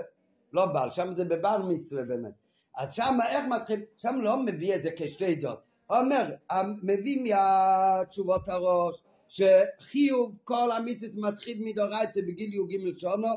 [0.53, 2.33] לא בעל, שם זה בבר מצווה באמת.
[2.77, 6.35] אז שם איך מתחיל, שם לא מביא את זה כשתי דעות, הוא אומר,
[6.83, 13.27] מביא מהתשובות הראש, שחיוב כל המצוות מתחיל מדורייתא בגיל י"ג שונו,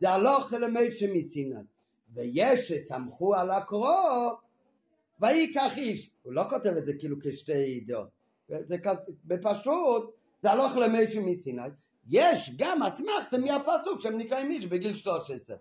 [0.00, 1.54] זה הלוך למשה מסיני.
[2.14, 4.30] ויש שסמכו על הקרוא,
[5.20, 6.10] ויקח איש.
[6.22, 8.08] הוא לא כותב את זה כאילו כשתי דעות.
[8.48, 8.76] זה
[9.24, 11.62] בפשוט, זה הלוך למשה מסיני.
[12.10, 15.56] יש גם אסמכתה מהפסוק שהם נקראים איש בגיל 13.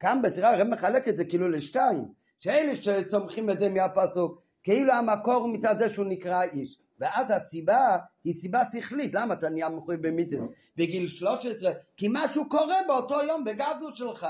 [0.00, 2.04] כאן בצירה הרב מחלק את זה כאילו לשתיים.
[2.38, 6.78] שאלה שצומחים את זה מהפסוק, כאילו המקור מצד זה שהוא נקרא איש.
[7.00, 11.72] ואז הסיבה היא סיבה שכלית, למה אתה נהיה מחויב במצוות בגיל 13?
[11.96, 14.26] כי משהו קורה באותו יום בגדלות שלך,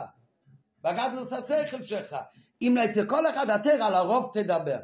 [0.82, 2.16] בגדלות השכל שלך.
[2.62, 4.78] אם אצל כל אחד אתר על הרוב תדבר.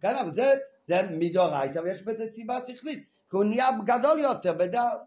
[0.00, 0.52] כן, אבל זה,
[0.86, 5.00] זה מדאורייתא ויש בזה סיבה שכלית, כי הוא נהיה גדול יותר בדעת.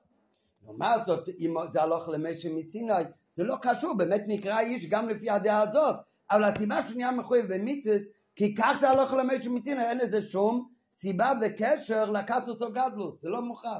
[0.64, 2.94] לעומת זאת, אם זה הלוך למשה מסיני,
[3.36, 5.96] זה לא קשור, באמת נקרא איש גם לפי הדעה הזאת,
[6.32, 8.02] אבל הסיבה שהוא נהיה מחויב במצוות,
[8.36, 13.30] כי כך זה הלוך למשה מסיני, אין לזה שום סיבה וקשר לקטוס או גדלוס, זה
[13.30, 13.80] לא מוכר.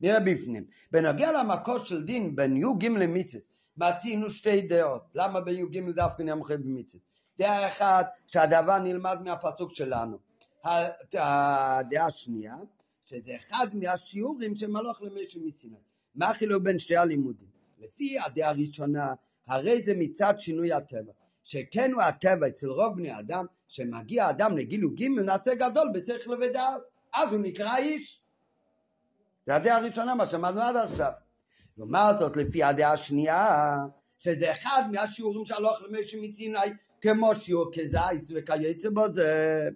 [0.00, 0.64] נראה בפנים.
[0.92, 3.42] בנוגע למקור של דין בין י"ג למצוות,
[3.76, 5.02] מצינו שתי דעות.
[5.14, 7.02] למה בי"ג דווקא נהיה מחייב במצוות?
[7.38, 10.18] דעה אחת, שהדבר נלמד מהפסוק שלנו.
[10.64, 12.54] הדעה השנייה,
[13.04, 15.76] שזה אחד מהשיעורים של מלוך למשה מסיני.
[16.14, 17.48] מה החילוק בין שתי הלימודים?
[17.78, 19.12] לפי הדעה הראשונה,
[19.46, 21.12] הרי זה מצד שינוי הטבע.
[21.44, 26.80] שכן הוא הטבע אצל רוב בני אדם, שמגיע אדם לגיל י"ג נעשה גדול בשכל ודעת,
[27.14, 28.20] אז הוא נקרא איש.
[29.46, 31.10] זה הדעה הראשונה מה שאמרנו עד עכשיו.
[31.78, 33.76] לעומת זאת לפי הדעה השנייה,
[34.18, 36.58] שזה אחד מהשיעורים של הלוך למשה מסיני,
[37.00, 39.68] כמו שיעור כזייץ וכייצא בזה.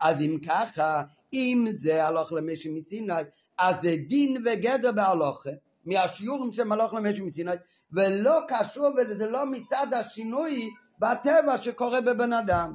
[0.00, 1.02] אז אם ככה,
[1.32, 3.12] אם זה הלוך למשה מסיני,
[3.58, 5.50] אז זה דין וגדר בהלוכה,
[5.84, 7.52] מהשיעורים של הלוך למשה מסיני,
[7.92, 12.74] ולא קשור וזה לא מצד השינוי בטבע שקורה בבן אדם.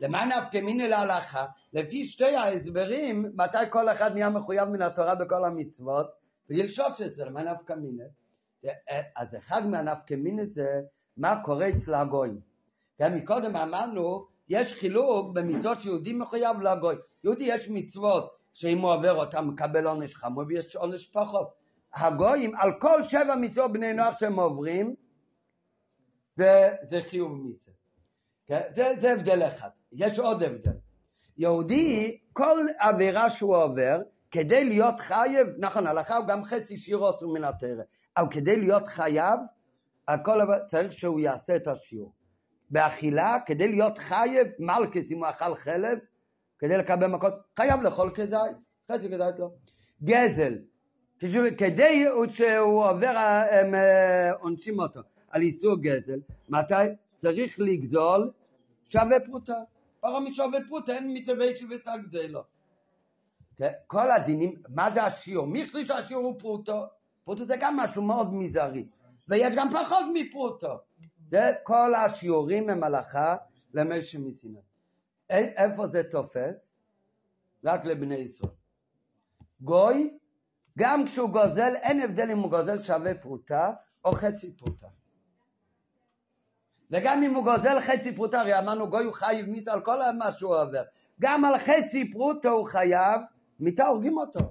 [0.00, 1.46] למה נפקא מיני להלכה?
[1.72, 6.06] לפי שתי ההסברים, מתי כל אחד נהיה מחויב מן התורה בכל המצוות?
[6.48, 8.04] בגיל 13, למה נפקא מיני?
[9.16, 10.80] אז אחד מהנפקא מיני זה
[11.16, 12.40] מה קורה אצל הגויים.
[12.98, 16.94] כן, מקודם אמרנו, יש חילוק במצוות שיהודי מחויב לגוי.
[17.24, 21.48] יהודי יש מצוות שאם הוא עובר אותם מקבל עונש חמור ויש עונש פחות.
[21.94, 24.94] הגויים, על כל שבע מצוות בני נוח שהם עוברים,
[26.40, 27.74] זה, זה חיוב מצווה.
[28.46, 28.60] כן?
[28.76, 29.68] זה, זה הבדל אחד.
[29.92, 30.76] יש עוד הבדל.
[31.38, 37.28] יהודי, כל עבירה שהוא עובר, כדי להיות חייב, נכון, הלכה הוא גם חצי שיעור עשו
[37.28, 37.82] מן התרא,
[38.16, 39.40] אבל כדי להיות חייב,
[40.08, 42.12] הכל צריך שהוא יעשה את השיעור.
[42.70, 45.98] באכילה, כדי להיות חייב, מלכס אם הוא אכל חלב,
[46.58, 48.56] כדי לקבל מכות, חייב לאכול כזית,
[48.92, 49.50] חצי כזית לא.
[50.02, 50.54] גזל,
[51.58, 53.14] כדי שהוא עובר,
[53.50, 55.00] הם אה, עונשים אותו
[55.30, 56.74] על איסור גזל, מתי?
[57.16, 58.30] צריך לגזול
[58.84, 59.58] שווה פרוטה.
[60.00, 62.42] פרה משווה פרוטה, אין מצווה שבצע גזלו.
[63.56, 63.72] כן?
[63.86, 65.46] כל הדינים, מה זה השיעור?
[65.46, 66.86] מי החליט שהשיעור הוא פרוטו?
[67.24, 68.86] פרוטו זה גם משהו מאוד מזערי.
[69.28, 70.78] ויש גם פחות מפרוטו.
[71.30, 73.36] זה כל השיעורים הם הלכה
[73.74, 74.62] למשה מצינות.
[75.30, 76.54] איפה זה תופס?
[77.64, 78.52] רק לבני ישראל.
[79.60, 80.18] גוי,
[80.78, 83.72] גם כשהוא גוזל, אין הבדל אם הוא גוזל שווה פרוטה
[84.04, 84.86] או חצי פרוטה.
[86.90, 90.32] וגם אם הוא גוזל חצי פרוטה, הרי אמרנו גוי הוא חייב מיתה על כל מה
[90.32, 90.82] שהוא עובר.
[91.20, 93.20] גם על חצי פרוטה הוא חייב,
[93.60, 94.38] מיתה הורגים אותו.
[94.38, 94.44] אז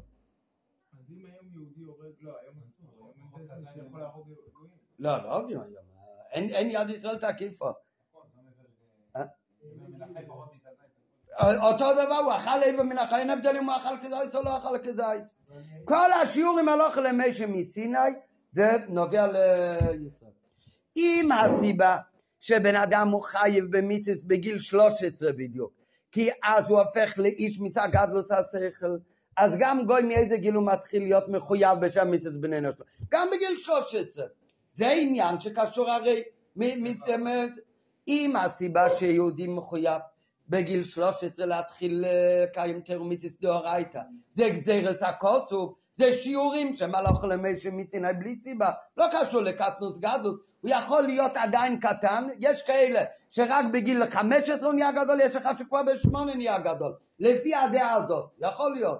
[1.09, 4.73] אם היום יהודי הורג, לא, היום אסור, היום אין שיכול להרוג גויים.
[4.99, 5.89] לא, לא הורגים היום.
[6.31, 7.65] אין, יד ישראל תקיפו.
[9.15, 9.23] אה?
[11.69, 14.57] אותו דבר, הוא אכל איבר מן החי, אין הבדל אם הוא אכל כזית או לא
[14.57, 15.23] אכל כזית.
[15.85, 17.97] כל השיעורים הלוך למשה מסיני,
[18.51, 20.31] זה נוגע לישראל.
[20.97, 21.97] אם הסיבה
[22.39, 25.71] שבן אדם הוא חייב במיציס בגיל 13 בדיוק,
[26.11, 28.97] כי אז הוא הופך לאיש מצד גדלות השכל.
[29.37, 32.85] אז גם גוי מאיזה גיל הוא מתחיל להיות מחויב בשם מצד בני נשלו?
[33.11, 34.25] גם בגיל 13.
[34.73, 36.23] זה עניין שקשור הרי,
[38.07, 40.01] אם הסיבה שיהודי מחויב
[40.49, 44.01] בגיל 13 להתחיל לקיים אה, תרומיתס דאורייתא,
[44.35, 50.71] זה גזירס הכוסוף, זה שיעורים שמלאך למישהו מסיני בלי סיבה, לא קשור לקטנוס גדלות, הוא
[50.71, 55.81] יכול להיות עדיין קטן, יש כאלה שרק בגיל 15 הוא נהיה גדול, יש אחד שכבר
[55.83, 58.99] בשמונה נהיה גדול, לפי הדעה הזאת, יכול להיות.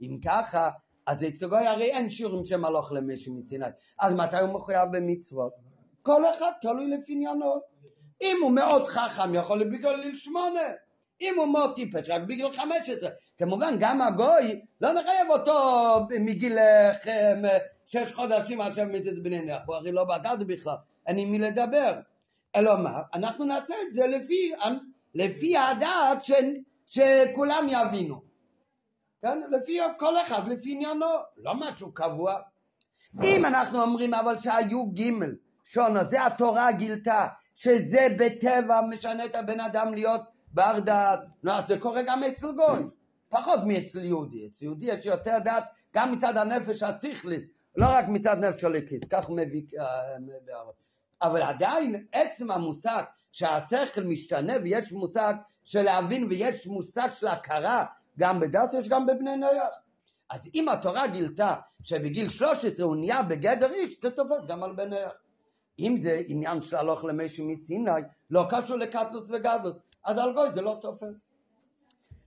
[0.00, 0.70] אם ככה,
[1.06, 3.66] אז אצל גוי הרי אין שיעורים שמלאך למישהו מסיני,
[4.00, 5.52] אז מתי הוא מחויב במצוות?
[6.02, 7.60] כל אחד תלוי לפי עניינו.
[8.22, 10.60] אם הוא מאוד חכם יכול להיות בגיל שמונה,
[11.20, 13.10] אם הוא מאוד טיפש רק בגיל חמש עשרה.
[13.38, 15.58] כמובן גם הגוי לא נחייב אותו
[16.20, 16.58] מגיל
[17.86, 20.74] שש חודשים עד שמיתת בני נח, הוא הרי לא בדד בכלל,
[21.06, 22.00] אין עם מי לדבר.
[22.56, 23.00] אלא מה?
[23.14, 24.52] אנחנו נעשה את זה לפי,
[25.14, 26.32] לפי הדעת ש,
[26.86, 28.22] שכולם יבינו.
[29.22, 29.40] כן?
[29.50, 31.06] לפי כל אחד, לפי עניינו,
[31.36, 32.34] לא משהו קבוע.
[33.22, 35.34] אם אנחנו אומרים אבל שהיו גימל,
[35.64, 41.78] שונו, זה התורה גילתה, שזה בטבע משנה את הבן אדם להיות בר דעת, לא, זה
[41.78, 42.82] קורה גם אצל גוי,
[43.28, 45.64] פחות מאצל יהודי, אצל יהודי יש יותר דעת
[45.94, 50.16] גם מצד הנפש השכלית, לא רק מצד נפש הליקיס, כך הוא מביא, אה,
[51.22, 53.02] אבל עדיין עצם המושג
[53.32, 57.84] שהשכל משתנה ויש מושג של להבין ויש מושג של הכרה
[58.18, 59.68] גם בדת יש גם בבני נויח.
[60.30, 64.86] אז אם התורה גילתה שבגיל 13 הוא נהיה בגדר איש, זה תופס גם על בני
[64.86, 65.12] נויח.
[65.78, 67.90] אם זה עניין של הלוך למשהו מסיני,
[68.30, 71.25] לא קשור לקטלוס וגדלוס, אז על גוי זה לא תופס.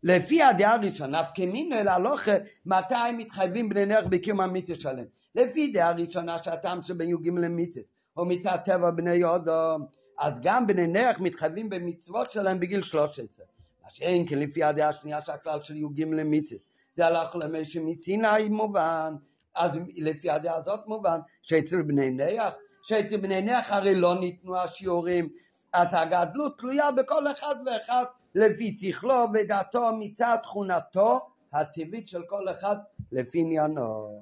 [0.04, 2.32] לפי הדעה הראשונה, נפקא מינו להלוכה,
[2.66, 5.06] מתי מתחייבים בני נערך בקיום המצווה שלהם.
[5.36, 7.86] לפי דעה ראשונה שהטעם שבין י"ג למצווה,
[8.18, 9.78] או מצד טבע בני יודו,
[10.20, 13.46] אז גם בני נערך מתחייבים במצוות שלהם בגיל 13.
[13.84, 16.62] מה שאין כן לפי הדעה השנייה שהכלל של י"ג למצווה,
[16.96, 19.14] זה הלך למשהו מסיני מובן,
[19.56, 25.30] אז לפי הדעה הזאת מובן שאצל בני נערך שאצל בני נח הרי לא ניתנו השיעורים,
[25.74, 28.04] אז הגדלות תלויה בכל אחד ואחד
[28.36, 31.20] לפי שכלו ודעתו מצד תכונתו
[31.54, 32.76] הטבעית של כל אחד
[33.12, 34.22] לפי עניינו.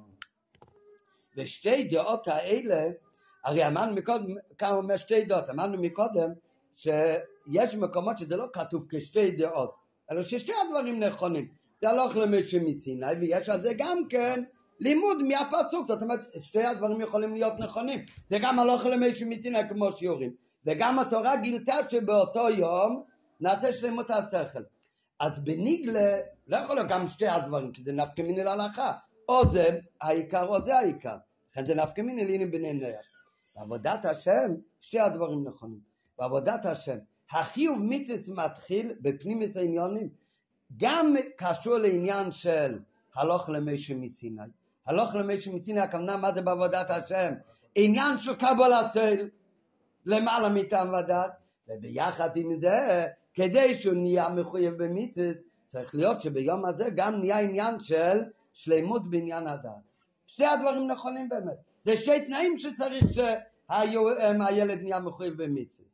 [1.36, 2.84] ושתי דעות האלה,
[3.44, 6.30] הרי אמרנו מקודם, כמה אומר שתי דעות, אמרנו מקודם
[6.74, 9.74] שיש מקומות שזה לא כתוב כשתי דעות,
[10.10, 11.48] אלא ששתי הדברים נכונים.
[11.80, 14.42] זה הלוך למשה מסיני ויש על זה גם כן
[14.80, 19.92] לימוד מהפסוק, זאת אומרת שתי הדברים יכולים להיות נכונים, זה גם הלוך למישהו מדינה כמו
[19.92, 20.32] שיעורים,
[20.66, 23.02] וגם התורה גילתה שבאותו יום
[23.40, 24.62] נעשה שלמות השכל.
[25.20, 26.16] אז בניגלה
[26.46, 28.92] לא יכול להיות גם שתי הדברים, כי זה נפקא מיני להלכה,
[29.28, 31.16] או זה העיקר או זה העיקר,
[31.52, 33.06] לכן זה נפקא מיני לעיני בני נח.
[33.56, 35.80] בעבודת השם שתי הדברים נכונים,
[36.18, 36.98] בעבודת השם
[37.30, 40.08] החיוב מצווה מתחיל בפנימית העניונים,
[40.76, 42.78] גם קשור לעניין של
[43.14, 44.42] הלוך למשה מסיני,
[44.86, 47.34] הלוך למישהו מציני הכוונה מה זה בעבודת השם?
[47.74, 49.28] עניין של קבלת צל
[50.06, 51.32] למעלה מטעם ודת
[51.68, 57.80] וביחד עם זה כדי שהוא נהיה מחויב במצוות צריך להיות שביום הזה גם נהיה עניין
[57.80, 58.20] של
[58.52, 59.70] שלימות בעניין הדת
[60.26, 65.88] שתי הדברים נכונים באמת זה שתי תנאים שצריך שהילד נהיה מחויב במצוות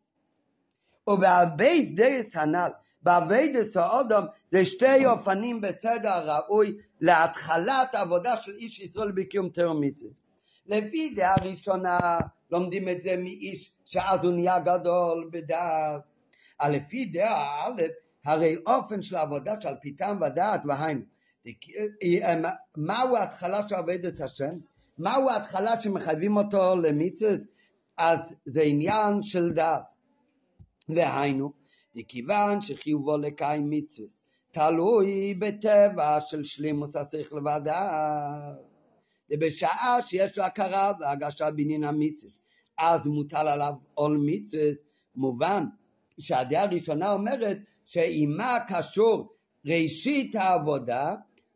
[1.09, 2.71] ובהבייס דייס הנ"ל
[3.05, 10.03] באביידס האודום זה שתי אופנים בצד הראוי להתחלת עבודה של איש ישראל בקיום תרמיתס.
[10.67, 11.99] לפי דעה ראשונה
[12.51, 16.03] לומדים את זה מאיש שאז הוא נהיה גדול בדעת.
[16.63, 17.83] לפי דעה א',
[18.25, 21.03] הרי אופן של העבודה של פיתם ודעת והיינו.
[22.77, 24.59] מהו ההתחלה של עבודת השם?
[24.99, 27.41] מהו ההתחלה שמחייבים אותו למצוות?
[27.97, 29.85] אז זה עניין של דעת.
[30.89, 31.53] והיינו,
[31.95, 34.09] מכיוון שחיובו לקיים מצווה
[34.55, 38.51] תלוי בטבע של שלימוס השכל לבדה
[39.31, 42.33] ובשעה שיש לו הכרה והגשה בעניין המצווה
[42.79, 44.65] אז מוטל עליו עול מצווה
[45.15, 45.65] מובן
[46.19, 49.35] שהדעה הראשונה אומרת שעימה קשור
[49.67, 51.15] ראשית העבודה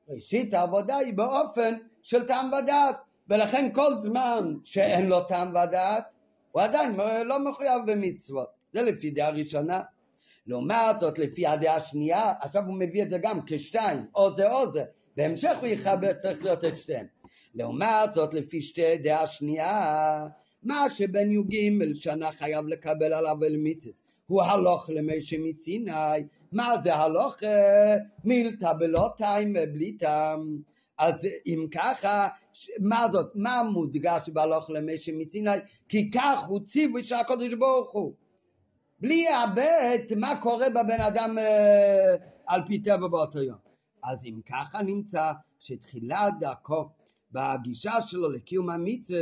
[0.08, 2.96] ראשית העבודה היא באופן של טעם ודעת
[3.28, 6.04] ולכן כל זמן שאין לו טעם ודעת
[6.52, 8.48] הוא עדיין לא מחויב במצוות.
[8.72, 9.80] זה לפי דעה ראשונה.
[10.46, 14.72] לעומת זאת לפי הדעה השנייה, עכשיו הוא מביא את זה גם כשתיים, או זה או
[14.72, 14.84] זה,
[15.16, 17.06] בהמשך הוא יחבר, צריך להיות את שתיהם.
[17.54, 20.26] לעומת זאת לפי שתי דעה שנייה,
[20.62, 21.54] מה שבן י"ג
[21.94, 23.90] שנה חייב לקבל עליו אל מיצס,
[24.28, 25.92] הוא הלוך למשה מסיני,
[26.52, 27.36] מה זה הלוך?
[28.24, 30.58] מילתא בלא טיים בלי טעם.
[30.98, 31.14] אז
[31.46, 32.28] אם ככה,
[32.80, 35.50] מה זאת, מה מודגש בהלוך למשה מסיני?
[35.88, 38.12] כי כך הוא ציווי של הקדוש ברוך הוא.
[39.00, 42.14] בלי לאבד מה קורה בבן אדם אה,
[42.46, 43.58] על פי טבע באותו יום.
[44.02, 46.88] אז אם ככה נמצא שתחילת דרכו
[47.32, 49.20] בגישה שלו לקיום המצווה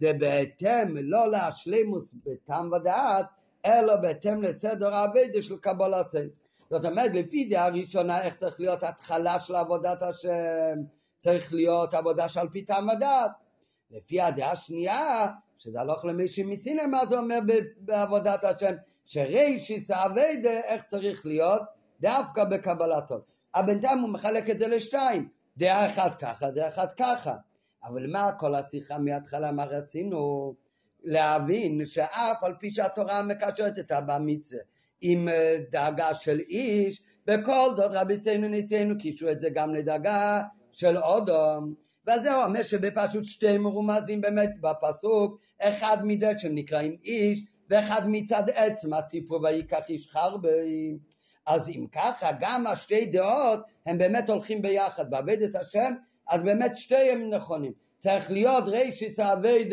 [0.00, 3.26] זה בהתאם לא להשלימות בטעם ודעת
[3.64, 6.14] אלא בהתאם לסדר העבודה של קבלת
[6.70, 10.76] זאת אומרת לפי דעה ראשונה איך צריך להיות התחלה של עבודת השם
[11.18, 13.30] צריך להיות עבודה שעל פי טעם ודעת
[13.90, 15.26] לפי הדעה השנייה
[15.58, 17.38] שזה הלוך למי שמצינה מה זה אומר
[17.78, 21.62] בעבודת השם שרישיס האביידה איך צריך להיות
[22.00, 23.20] דווקא בקבלתו.
[23.54, 27.34] אבל בינתיים הוא מחלק את זה לשתיים, דעה אחת ככה, דעה אחת ככה.
[27.84, 30.54] אבל מה כל השיחה מההתחלה, מה רצינו?
[31.06, 34.60] להבין שאף על פי שהתורה מקשרת את אבא מצווה
[35.00, 40.42] עם אה, דאגה של איש, בכל זאת רבי ציינו ניסינו קישרו את זה גם לדאגה
[40.72, 41.74] של אודום.
[42.06, 48.84] ועל זה אומר שבפשוט שתי מרומזים באמת בפסוק, אחד מזה שנקראים איש ואחד מצד עץ
[48.84, 50.96] מהסיפור ויקח איש חרבי.
[51.46, 55.10] אז אם ככה, גם השתי דעות הם באמת הולכים ביחד.
[55.10, 55.94] בעבד את השם,
[56.28, 57.72] אז באמת שתיהם נכונים.
[57.98, 59.64] צריך להיות רישיס עבד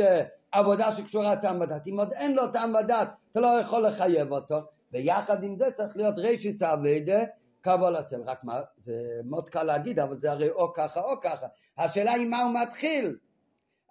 [0.54, 1.88] עבודה שקשורה טעם ודת.
[1.88, 4.56] אם עוד אין לו טעם ודת, אתה לא יכול לחייב אותו.
[4.92, 7.26] ויחד עם זה צריך להיות רישיס עבד
[7.62, 8.22] קבול הצל.
[8.26, 8.94] רק מה, זה
[9.26, 11.48] מאוד קל להגיד, אבל זה הרי או ככה או ככה.
[11.78, 13.18] השאלה היא מה הוא מתחיל.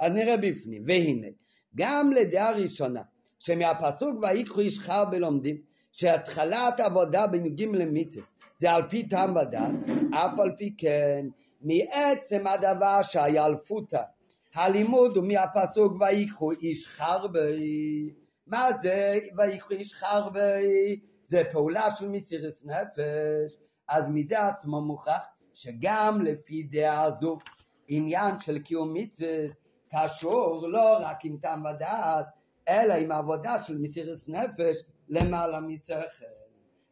[0.01, 0.83] אז נראה בפנים.
[0.87, 1.27] והנה,
[1.77, 3.03] גם לדעה ראשונה,
[3.39, 5.57] שמהפסוק ויקחו איש חר בלומדים
[5.93, 8.27] שהתחלת עבודה בנ"ג למצווה
[8.59, 11.27] זה על פי טעם ודת אף על פי כן
[11.61, 14.03] מעצם הדבר שהיה על פוטה
[14.55, 18.11] הלימוד הוא מהפסוק ויקחו איש חרבי
[18.47, 23.59] מה זה ויקחו איש חרבי זה פעולה של מצירת נפש.
[23.89, 27.39] אז מזה עצמו מוכח שגם לפי דעה זו
[27.89, 29.47] עניין של קיום מצווה
[29.95, 32.27] קשור לא רק עם טעם ודעת
[32.69, 34.77] אלא עם העבודה של מסירת נפש
[35.09, 36.27] למעלה משכל.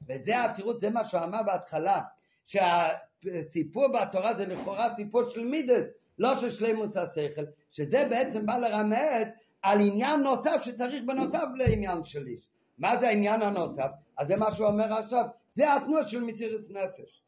[0.08, 2.00] וזה התירוץ, זה מה שהוא אמר בהתחלה,
[2.44, 5.84] שהסיפור בתורה זה לכאורה סיפור של מידס,
[6.20, 9.26] לא של שלימוס השכל, שזה בעצם בא לרמז
[9.62, 12.48] על עניין נוסף שצריך בנוסף לעניין של איש.
[12.78, 13.88] מה זה העניין הנוסף?
[14.18, 15.24] אז זה מה שהוא אומר עכשיו,
[15.56, 17.22] זה התנועה של מסירת נפש.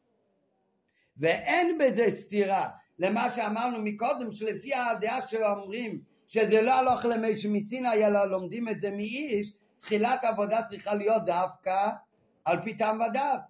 [1.17, 2.69] ואין בזה סתירה
[2.99, 8.91] למה שאמרנו מקודם, שלפי הדעה שאומרים שזה לא הלוך למי שמצינה, אלא לומדים את זה
[8.91, 11.89] מאיש, תחילת עבודה צריכה להיות דווקא
[12.45, 13.41] על פי טעם ודעת.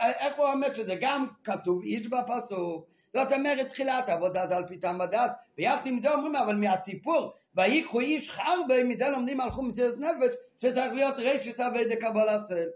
[0.00, 4.78] איך הוא אומר שזה גם כתוב איש בפסוק, זאת אומרת תחילת עבודה זה על פי
[4.78, 9.94] טעם ודעת, ויחד עם זה אומרים אבל מהסיפור ויקחו איש חרבי, מזה לומדים הלכו מציאת
[9.98, 12.68] נפש, שצריך להיות רשת אבי דקבלת צל.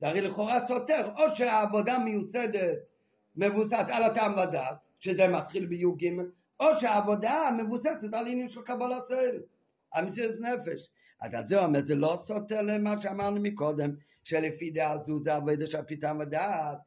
[0.00, 2.78] זה הרי לכאורה סותר, או שהעבודה מיוסדת
[3.36, 6.08] מבוסס על הטעם ודעת, שזה מתחיל בי"ג,
[6.60, 9.40] או שהעבודה מבוססת על עניין של קבלת סוהל,
[9.94, 10.90] המציאות נפש.
[11.20, 13.90] אז זה אומר, זה לא סותר למה שאמרנו מקודם,
[14.24, 16.78] שלפי דעה זו זה עבודה של פיתם ודעת,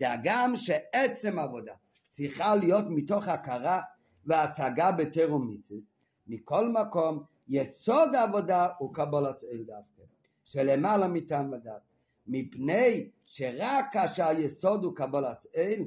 [0.00, 1.72] והגם שעצם עבודה
[2.16, 3.80] צריכה להיות מתוך הכרה
[4.26, 5.80] והשגה בתרום מצווה,
[6.26, 10.02] מכל מקום יסוד העבודה הוא קבלת סוהל דווקא,
[10.44, 11.82] שלמעלה מטעם ודעת.
[12.26, 15.80] מפני שרק כאשר היסוד הוא קבלת סוהל,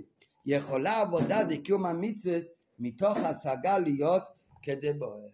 [0.46, 2.38] יכולה עבודה לקיום המצווה
[2.80, 4.24] מתוך השגה להיות
[4.62, 5.28] כדבוער.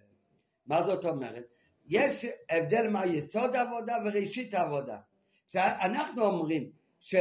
[0.67, 1.45] מה זאת אומרת?
[1.85, 4.97] יש הבדל מה יסוד העבודה וראשית העבודה.
[5.47, 6.69] שאנחנו אומרים,
[6.99, 7.15] ש...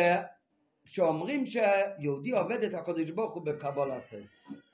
[0.85, 4.17] שאומרים שיהודי עובד את הקודש ברוך הוא בקבול עשה,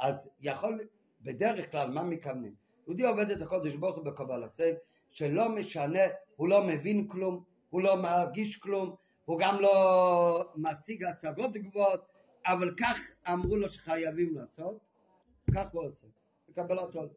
[0.00, 0.80] אז יכול,
[1.22, 2.54] בדרך כלל מה מכוונים?
[2.86, 4.72] יהודי עובד את הקודש ברוך הוא בקבול עשה,
[5.10, 6.00] שלא משנה,
[6.36, 8.94] הוא לא מבין כלום, הוא לא מרגיש כלום,
[9.24, 12.06] הוא גם לא משיג הצגות גבוהות,
[12.46, 12.98] אבל כך
[13.32, 14.78] אמרו לו שחייבים לעשות,
[15.54, 16.06] כך הוא עושה,
[16.48, 17.08] בקבלת עול.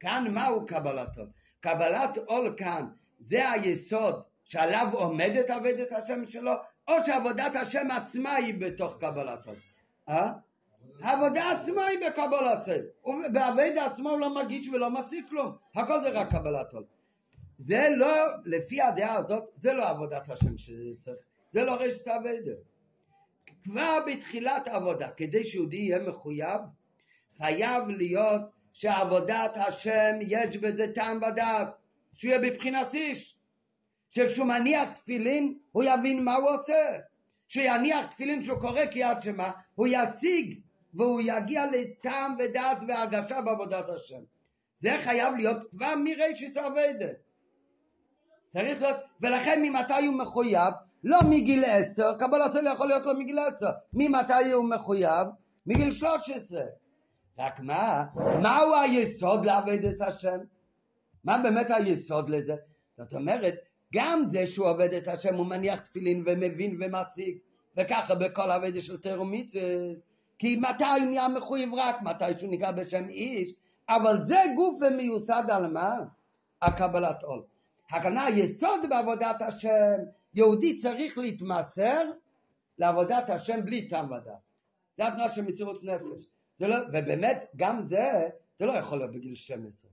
[0.00, 1.28] כאן מהו קבלת עול?
[1.60, 2.86] קבלת עול כאן
[3.18, 6.52] זה היסוד שעליו עומדת עבודת השם שלו,
[6.88, 9.56] או שעבודת השם עצמה היא בתוך קבלת עול.
[10.08, 10.32] אה?
[11.02, 12.68] העבודה עצמה היא בקבלת
[13.04, 13.28] עול.
[13.32, 16.84] בעבד עצמו הוא לא מגיש ולא מוסיף כלום, הכל זה רק קבלת עול.
[17.58, 18.14] זה לא,
[18.44, 21.16] לפי הדעה הזאת, זה לא עבודת השם שצריך,
[21.52, 22.52] זה לא רשת עבודה.
[23.64, 26.60] כבר בתחילת העבודה, כדי שיהודי יהיה מחויב,
[27.38, 31.68] חייב להיות שעבודת השם יש בזה טעם ודעת,
[32.12, 33.36] שהוא יהיה בבחינת איש,
[34.12, 36.98] שכשהוא מניח תפילין הוא יבין מה הוא עושה,
[37.48, 40.60] שהוא יניח תפילין שהוא קורא קריאת שמע, הוא ישיג
[40.94, 44.20] והוא יגיע לטעם ודעת והרגשה בעבודת השם.
[44.78, 47.16] זה חייב להיות כבר מראשית עבדת.
[48.52, 50.74] צריך להיות, ולכן ממתי הוא מחויב?
[51.04, 53.70] לא מגיל עשר, קבלתו יכול להיות לו מגיל עשר.
[53.92, 55.26] ממתי הוא מחויב?
[55.66, 56.64] מגיל שלוש עשרה.
[57.38, 58.04] רק מה?
[58.42, 60.38] מהו היסוד לעבוד את השם?
[61.24, 62.54] מה באמת היסוד לזה?
[62.96, 63.54] זאת אומרת,
[63.92, 67.38] גם זה שהוא עובד את השם, הוא מניח תפילין ומבין ומציג,
[67.76, 69.62] וככה בכל עבודה של תרא ומצווה.
[70.38, 72.02] כי מתי הוא נהיה מחויב רק?
[72.02, 73.54] מתי שהוא נקרא בשם איש?
[73.88, 75.98] אבל זה גוף ומיוסד על מה?
[76.62, 77.42] הקבלת עול.
[77.90, 79.94] הכוונה היסוד בעבודת השם,
[80.34, 82.10] יהודי צריך להתמסר
[82.78, 84.52] לעבודת השם בלי טעם ודעת.
[84.96, 86.26] זה התנועה של מציאות נפש.
[86.60, 88.28] לא, ובאמת, גם זה,
[88.58, 89.90] זה לא יכול להיות בגיל 12.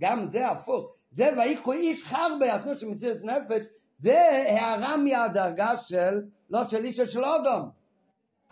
[0.00, 0.96] גם זה הפוך.
[1.10, 3.64] זה ויקחו איש חרבה, התנועה של מציאות נפש,
[3.98, 7.70] זה הערה מהדרגה של, לא של איש של אודום.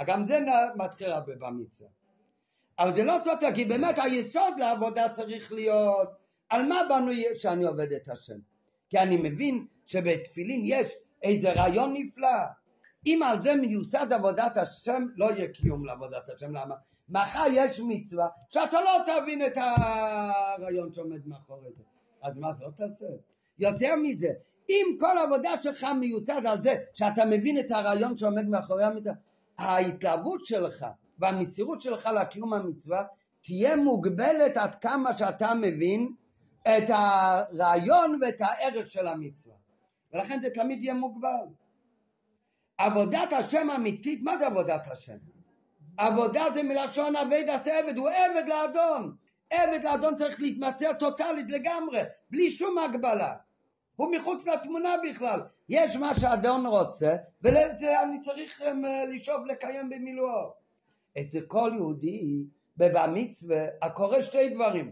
[0.06, 0.40] גם זה
[0.76, 1.88] מתחיל הרבה במצווה.
[2.78, 6.09] אבל זה לא סותר, כי באמת היסוד לעבודה צריך להיות
[6.48, 8.38] על מה בנוי שאני עובד את השם.
[8.88, 12.38] כי אני מבין שבתפילין יש איזה רעיון נפלא.
[13.06, 16.54] אם על זה מיוסד עבודת השם, לא יהיה קיום לעבודת השם.
[16.54, 16.74] למה?
[17.09, 21.82] מחר יש מצווה שאתה לא תבין את הרעיון שעומד מאחורי זה.
[22.22, 23.06] אז מה לא תעשה?
[23.58, 24.28] יותר מזה,
[24.68, 29.14] אם כל העבודה שלך מיוסד על זה שאתה מבין את הרעיון שעומד מאחורי המצווה,
[29.58, 30.86] ההתלהבות שלך
[31.18, 33.04] והמסירות שלך לקיום המצווה
[33.42, 36.14] תהיה מוגבלת עד כמה שאתה מבין
[36.62, 39.54] את הרעיון ואת הערך של המצווה.
[40.12, 41.46] ולכן זה תמיד יהיה מוגבל.
[42.78, 45.16] עבודת השם אמיתית, מה זה עבודת השם?
[45.96, 49.16] עבודה זה מלשון עבד עשה עבד, הוא עבד לאדון.
[49.51, 53.34] עבד לאדון צריך להתמצא טוטאלית לגמרי, בלי שום הגבלה.
[53.96, 55.40] הוא מחוץ לתמונה בכלל.
[55.68, 60.53] יש מה שאדון רוצה, ולזה אני צריך אה, לשאוף לקיים במילואו.
[61.20, 62.44] אצל כל יהודי
[62.76, 64.90] בבר מצווה הקורה שתי דברים.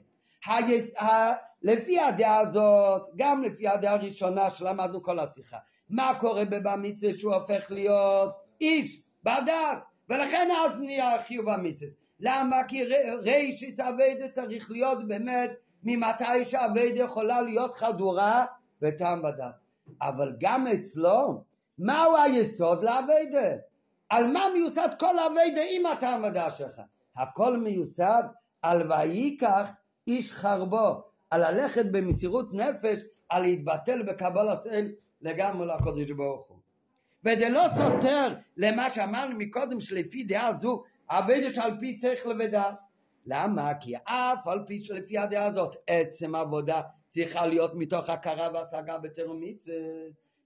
[1.62, 5.56] לפי הדעה הזאת, גם לפי הדעה הראשונה שלמדנו כל השיחה,
[5.90, 12.05] מה קורה בבר מצווה שהוא הופך להיות איש בדת, ולכן אז נהיה חיוב המצווה.
[12.20, 12.64] למה?
[12.68, 12.84] כי
[13.22, 15.50] רישיס אביידה צריך להיות באמת
[15.84, 18.46] ממתי שאביידה יכולה להיות חדורה
[18.80, 19.54] בטעם בדת.
[20.02, 21.42] אבל גם אצלו,
[21.78, 23.56] מהו היסוד לאביידה?
[24.08, 26.80] על מה מיוסד כל אביידה עם הטעם בדת שלך?
[27.16, 28.22] הכל מיוסד
[28.62, 29.70] על ויקח
[30.06, 34.92] איש חרבו, על ללכת במסירות נפש, על להתבטל בקבלת אל
[35.22, 36.58] לגמרי לקודש ברוך הוא.
[37.24, 42.78] וזה לא סותר למה שאמרנו מקודם שלפי דעה זו עבד שעל פי צריך לבדעת.
[43.26, 43.74] למה?
[43.80, 49.40] כי אף על פי שלפי הדעה הזאת עצם עבודה צריכה להיות מתוך הכרה והשגה בתרום
[49.40, 49.76] מצווה.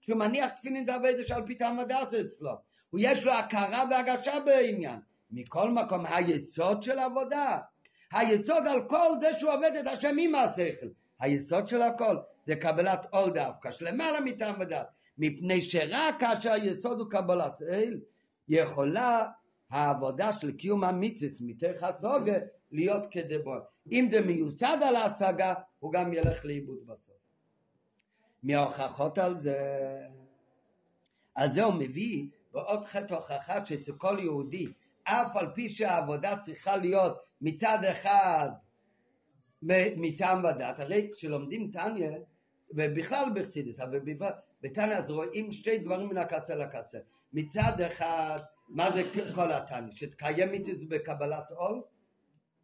[0.01, 2.51] כשהוא מניח תפילין זה עבד שעל פי טעם הדעת אצלו.
[2.89, 4.99] הוא יש לו הכרה והגשה בעניין.
[5.31, 7.57] מכל מקום היסוד של עבודה
[8.11, 10.87] היסוד על כל זה שהוא עובד את השם עם השכל.
[11.19, 14.87] היסוד של הכל זה קבלת עול דווקא, שלמעלה מטעם ודת.
[15.17, 17.99] מפני שרק כאשר היסוד הוא קבלת אל,
[18.49, 19.25] יכולה
[19.71, 22.37] העבודה של קיום המצווה מתוך הסוגה
[22.71, 23.57] להיות כדבור.
[23.91, 27.15] אם זה מיוסד על ההשגה, הוא גם ילך לאיבוד בסוף.
[28.43, 29.57] מההוכחות על זה,
[31.35, 34.65] על זה הוא מביא בעוד חטא הוכחה שאצל כל יהודי,
[35.03, 38.49] אף על פי שהעבודה צריכה להיות מצד אחד
[39.97, 42.11] מטעם ודת, הרי כשלומדים טניה,
[42.71, 43.99] ובכלל בחסידס, אבל
[44.61, 46.97] בתניא אז רואים שתי דברים מן הקצה לקצה.
[47.33, 48.37] מצד אחד,
[48.71, 49.03] מה זה
[49.35, 49.91] כל התניא?
[49.91, 51.81] שתקיים מצווה בקבלת עול?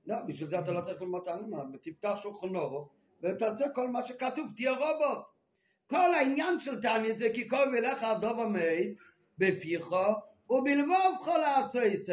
[0.05, 2.89] לא, בשביל זה אתה לא צריך ללמוד תניא, תפתח שולחן אורו
[3.24, 5.26] ותעשה כל מה שכתוב, תהיה רובוט.
[5.88, 8.95] כל העניין של תניא זה כי כל מלך הדוב המעיד
[9.38, 10.14] בפיחו
[10.49, 12.03] ובלבוב כל העשוי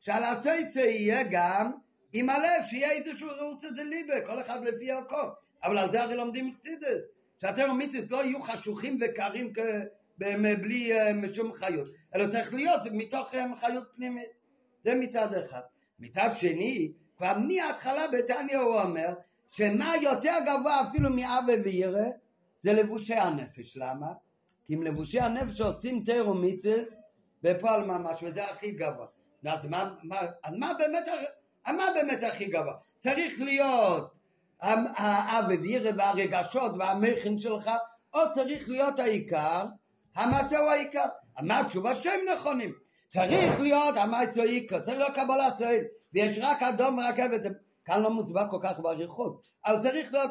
[0.00, 1.72] שעל העשוי יהיה גם
[2.12, 5.16] עם הלב, שיהיה איזשהו רוצה דליבה, כל אחד לפי ערכו.
[5.64, 7.00] אבל על זה הרי לומדים חסידס.
[7.40, 9.52] שהתרא מיציס לא יהיו חשוכים וקרים
[10.18, 14.28] בלי אה, שום חיות, אלא צריך להיות מתוך אה, חיות פנימית.
[14.84, 15.60] זה מצד אחד.
[15.98, 19.14] מצד שני, כבר מההתחלה בתניא הוא אומר
[19.50, 22.08] שמה יותר גבוה אפילו מאווה וירא
[22.62, 23.76] זה לבושי הנפש.
[23.76, 24.12] למה?
[24.66, 26.88] כי אם לבושי הנפש עושים תרא מיציס
[27.42, 29.06] בפועל ממש, וזה הכי גבוה.
[29.46, 31.06] אז מה, מה, אז מה באמת
[31.66, 32.74] מה באמת הכי גבוה?
[32.98, 34.14] צריך להיות
[34.60, 37.70] האוויר והרגשות והמכין שלך,
[38.14, 39.66] או צריך להיות העיקר,
[40.18, 41.04] המעשה הוא העיקר.
[41.42, 42.72] מה התשובה שהם נכונים.
[43.08, 47.40] צריך להיות המעשה הוא העיקר, צריך להיות קבלה ישראל, ויש רק אדום ורכבת,
[47.84, 50.30] כאן לא מוצבע כל כך באריכות, אבל צריך להיות,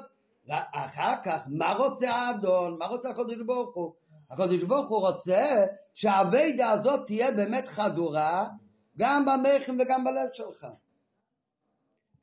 [0.74, 3.94] אחר כך, מה רוצה האדון, מה רוצה הקדוש ברוך הוא?
[4.32, 8.48] הקדוש ברוך הוא רוצה שהאביידה הזאת תהיה באמת חדורה
[8.98, 10.68] גם במכין וגם בלב שלך.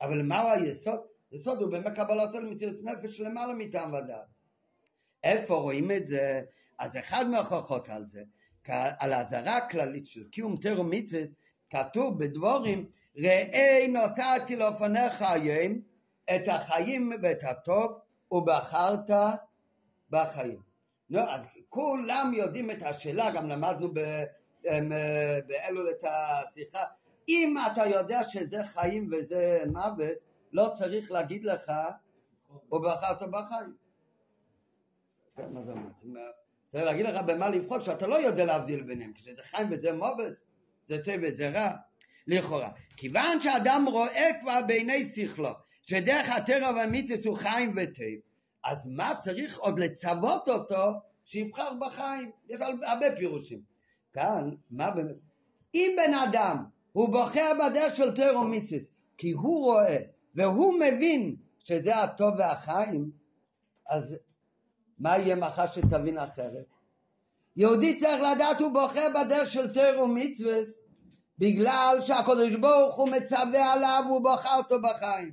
[0.01, 0.99] אבל מהו היסוד?
[1.31, 4.25] היסוד הוא באמת קבלת על מציאות נפש למעלה מטעם ודעת.
[5.23, 6.41] איפה רואים את זה?
[6.79, 8.23] אז אחד מההוכחות על זה,
[8.67, 11.23] על האזהרה הכללית של קיום תרו מצווה,
[11.69, 15.73] כתוב בדבורים, ראה נוצרתי לפניך היום
[16.35, 17.99] את החיים ואת הטוב
[18.31, 19.09] ובחרת
[20.09, 20.61] בחיים.
[21.09, 23.93] נו, אז כולם יודעים את השאלה, גם למדנו
[25.47, 26.83] באלול את השיחה.
[27.29, 30.17] אם אתה יודע שזה חיים וזה מוות,
[30.51, 31.71] לא צריך להגיד לך,
[32.71, 33.75] או בחרת בחיים.
[36.73, 40.33] זה להגיד לך במה לבחור, שאתה לא יודע להבדיל ביניהם, כשזה חיים וזה מוות,
[40.89, 41.71] זה טוב וזה רע,
[42.27, 42.69] לכאורה.
[42.97, 45.49] כיוון שאדם רואה כבר בעיני שכלו,
[45.81, 48.05] שדרך הטרע והמיתוס הוא חיים וטוב,
[48.63, 50.85] אז מה צריך עוד לצוות אותו
[51.23, 52.31] שיבחר בחיים?
[52.49, 53.59] יש הרבה פירושים.
[54.13, 55.15] כאן, מה באמת?
[55.73, 59.97] אם בן אדם הוא בוחר בדרך של טרע ומיתוס, כי הוא רואה
[60.35, 63.11] והוא מבין שזה הטוב והחיים,
[63.89, 64.15] אז
[64.99, 66.65] מה יהיה מחר שתבין אחרת?
[67.55, 70.57] יהודי צריך לדעת הוא בוחר בדרך של תר ומצווה
[71.39, 75.31] בגלל שהקדוש ברוך הוא מצווה עליו והוא בוחר אותו בחיים.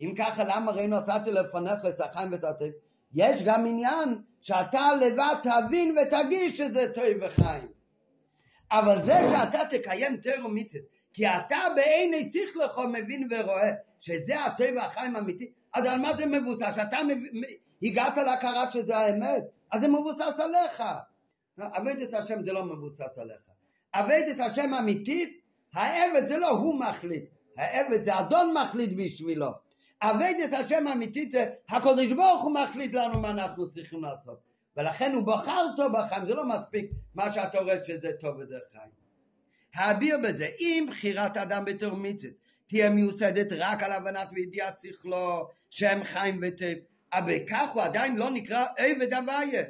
[0.00, 2.68] אם ככה למה ראינו נתתי לפניך את החיים ואת הטוב?
[3.14, 7.68] יש גם עניין שאתה לבד תבין ותגיש שזה טוב וחיים.
[8.70, 10.82] אבל זה שאתה תקיים תר ומצווה
[11.12, 16.76] כי אתה בעיני שכלך מבין ורואה שזה הטוב והחיים האמיתי אז על מה זה מבוסס?
[16.76, 16.98] שאתה
[17.84, 20.82] הגעת להכרה שזה האמת, אז זה מבוסס עליך.
[21.58, 23.48] עבד את השם זה לא מבוסס עליך.
[23.92, 25.40] עבד את השם אמיתית,
[25.74, 27.24] העבד זה לא הוא מחליט,
[27.56, 29.50] העבד זה אדון מחליט בשבילו.
[30.00, 34.40] עבד את השם אמיתית זה הקדוש ברוך הוא מחליט לנו מה אנחנו צריכים לעשות.
[34.76, 38.90] ולכן הוא בחר טוב בחיים, זה לא מספיק מה שאתה רואה שזה טוב וזה חיים.
[39.74, 42.32] האביר בזה, אם בחירת אדם בתור מיצית
[42.66, 46.74] תהיה מיוסדת רק על הבנת וידיעת שכלו, שם חיים וטב,
[47.14, 49.62] אבל כך הוא עדיין לא נקרא עבד הוויה.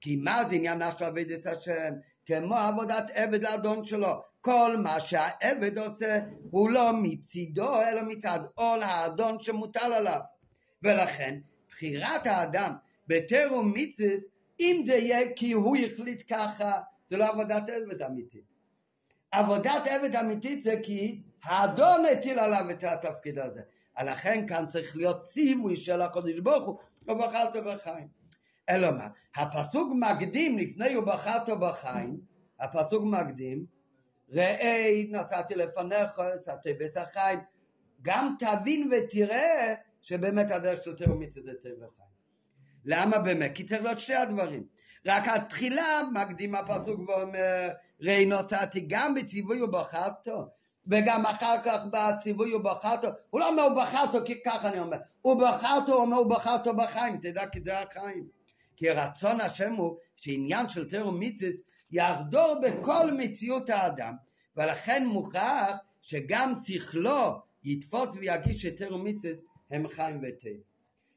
[0.00, 1.94] כי מה זה עניינה של את השם?
[2.26, 4.22] כמו עבודת עבד לאדון שלו.
[4.40, 6.18] כל מה שהעבד עושה
[6.50, 10.20] הוא לא מצידו אלא מצד עול האדון שמוטל עליו.
[10.82, 12.72] ולכן בחירת האדם
[13.06, 14.10] בתרום מצווה
[14.60, 16.72] אם זה יהיה כי הוא החליט ככה
[17.10, 18.44] זה לא עבודת עבד אמיתית.
[19.30, 23.60] עבודת עבד אמיתית זה כי האדון הטיל עליו את התפקיד הזה.
[24.02, 26.78] לכן כאן צריך להיות ציווי של הקודש ברוך הוא,
[27.08, 28.08] ובחרת בחיים.
[28.68, 29.08] אלא מה?
[29.36, 32.20] הפסוק מקדים לפני ובחרת בחיים,
[32.60, 33.64] הפסוק מקדים,
[34.32, 37.38] ראה נתתי לפניך סתי בית החיים,
[38.02, 42.08] גם תבין ותראה שבאמת הדרך של תאומית זה טבע חיים.
[42.84, 43.50] למה באמת?
[43.54, 44.64] כי צריך להיות שני הדברים.
[45.06, 47.68] רק התחילה מקדים הפסוק ואומר,
[48.00, 50.48] ראי נתתי גם בציווי ובחרתו,
[50.88, 54.96] וגם אחר כך בציווי הוא בחרתו, הוא לא אומר הוא בחרתו כי ככה אני אומר,
[55.22, 58.28] הוא בחרתו, הוא אומר הוא בחרתו בחיים, תדע כי זה החיים.
[58.76, 61.60] כי רצון השם הוא שעניין של תרום מיציס
[61.90, 64.14] יחדור בכל מציאות האדם,
[64.56, 69.36] ולכן מוכרח שגם שכלו יתפוס ויגיש שתרום מיציס
[69.70, 70.48] הם חיים ותה.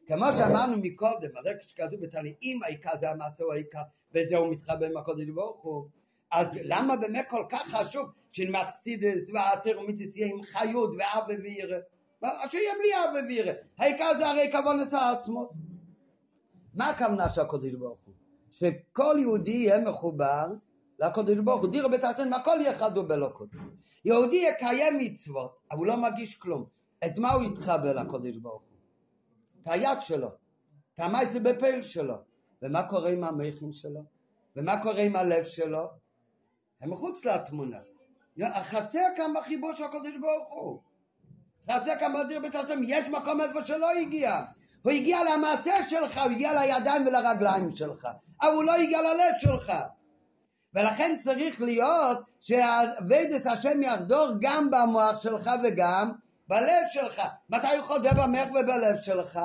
[0.08, 3.82] כמו שאמרנו מקודם, הרי כשכתוב בתניא, אם העיקר זה המעשה הוא העיקר,
[4.16, 5.88] וזהו מתחבר עם הקודש ברוך הוא,
[6.32, 11.78] אז למה באמת כל כך חשוב שנלמד חסידס והתרמיתס יהיה עם חיות ואבא וירא?
[12.48, 13.52] שיהיה בלי אבא וירא.
[13.78, 15.52] העיקר זה הרי כוונת העצמות.
[16.74, 18.14] מה הכוונה של הקודש ברוך הוא?
[18.52, 20.48] שכל יהודי יהיה מחובר
[21.00, 21.70] לקודש ברוך הוא.
[21.70, 23.50] דירה בתחתן, הכל יהיה חד ובלוקות.
[24.06, 26.66] יהודי יקיים מצוות, אבל הוא לא מגיש כלום.
[27.06, 28.78] את מה הוא יתחבר לקודש ברוך הוא?
[29.62, 30.28] את היד שלו.
[30.96, 32.16] את המייס בפייל שלו.
[32.62, 34.02] ומה קורה עם המכין שלו?
[34.56, 35.90] ומה קורה עם הלב שלו?
[36.82, 37.78] הם מחוץ לתמונה.
[38.40, 40.80] חסר כאן בחיבור של הקדוש ברוך הוא.
[41.72, 44.42] חסר כאן בדיר בתחתום, יש מקום איפה שלא הגיע.
[44.82, 48.08] הוא הגיע למעשה שלך, הוא הגיע לידיים ולרגליים שלך,
[48.42, 49.74] אבל הוא לא הגיע ללב שלך.
[50.76, 56.12] ולכן צריך להיות שעבד את השם יחדור גם במוח שלך וגם
[56.47, 57.22] בלב שלך.
[57.50, 59.39] מתי הוא חודר במח ובלב שלך?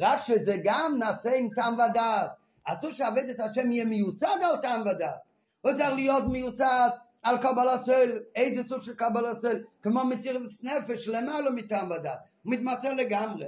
[0.00, 2.30] רק שזה גם נעשה עם טעם ודעת.
[2.64, 5.20] אסור שעבד את השם יהיה מיוסד על טעם ודעת.
[5.60, 6.88] הוא צריך להיות מיוסד
[7.26, 12.52] על קבלת סל, איזה סוג של קבלת סל, כמו מסירת נפש למעלה מטעם ודת, הוא
[12.52, 13.46] מתמסר לגמרי.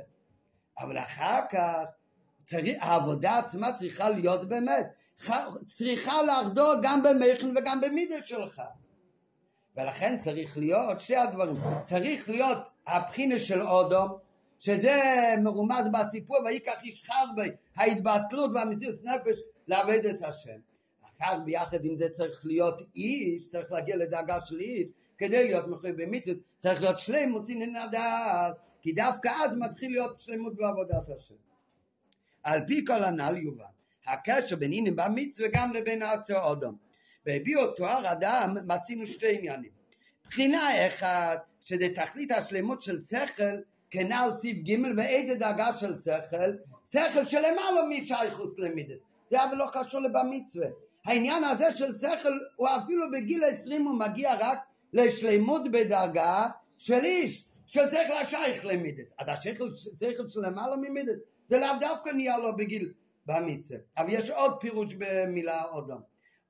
[0.79, 1.85] אבל אחר כך
[2.45, 4.87] צריך, העבודה עצמה צריכה להיות באמת,
[5.67, 8.63] צריכה לחדור גם במכן וגם במידה שלך.
[9.77, 14.19] ולכן צריך להיות שתי הדברים, צריך להיות הבחינה של אודום,
[14.59, 15.01] שזה
[15.43, 19.39] מרומז בסיפור ויקח איש חרבי, ההתבטלות והמסירת נפש
[19.69, 20.68] לעבד את השם.
[21.21, 24.87] כך ביחד עם זה צריך להיות איש, צריך להגיע לדאגה של איש,
[25.19, 30.57] כדי להיות מחויב במצוות, צריך להיות שלמות סינן הדעת, כי דווקא אז מתחיל להיות שלמות
[30.57, 31.35] בעבודת השם.
[32.43, 33.65] על פי כל הנ"ל יובן,
[34.07, 36.77] הקשר בין הנה במצווה גם לבין עשה אודום.
[37.27, 39.71] בהביאו תואר אדם מצינו שתי עניינים.
[40.29, 46.51] בחינה אחת, שזה תכלית השלמות של שכל, כנ"ל סעיף ג' ואיזה דאגה של שכל,
[46.91, 48.99] שכל שלמעלה משייכוס למידס.
[49.31, 50.67] זה אבל לא קשור למצווה.
[51.09, 54.59] העניין הזה של שכל הוא אפילו בגיל 20 הוא מגיע רק
[54.93, 56.47] לשלימות בדרגה
[56.79, 59.07] של איש, של שכל השייך למידת.
[59.19, 59.69] אז השכל
[60.29, 61.19] של למעלה ממידת
[61.51, 62.93] זה לאו דווקא נהיה לו בגיל
[63.27, 63.79] במצווה.
[63.97, 66.01] אבל יש עוד פירוש במילה אודום.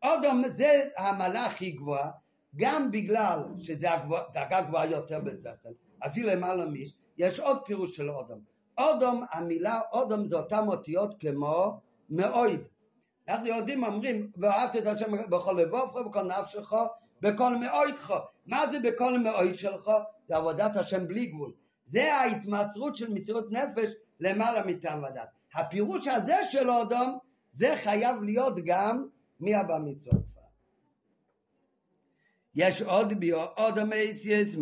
[0.05, 2.11] אודום זה המעלה הכי גבוהה,
[2.57, 3.89] גם בגלל שזה
[4.33, 5.69] דרגה גבוהה יותר בשכל,
[6.07, 8.41] אפילו למעלה מיש, יש עוד פירוש של אודום.
[8.79, 11.81] אודום, המילה אודום זה אותן אותיות כמו
[12.11, 12.61] מאויד.
[13.29, 16.73] אנחנו יודעים, אומרים, ואהבת את השם בכל לבובך, בכל נפשך,
[17.23, 18.15] בכל מאוידך.
[18.47, 19.91] מה זה בכל מאויד שלך?
[20.29, 21.53] זה עבודת השם בלי גבול.
[21.93, 25.29] זה ההתמסרות של מסירות נפש למעלה מטעם ודת.
[25.55, 27.19] הפירוש הזה של אודום,
[27.55, 29.07] זה חייב להיות גם
[29.41, 30.29] מהבא מצוות.
[32.55, 34.57] יש עוד ביו, עוד המייסיס,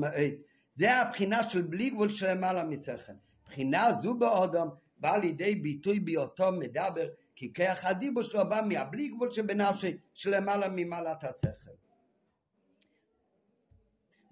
[0.76, 3.12] זה הבחינה של בלי גבול של למעלה משכל.
[3.46, 7.06] בחינה זו באודום באה לידי ביטוי בהיותו מדבר,
[7.36, 11.70] כי כיח הדיבור שלו בא מהבלי גבול שבנפשי שלמעלה ממעלת השכל.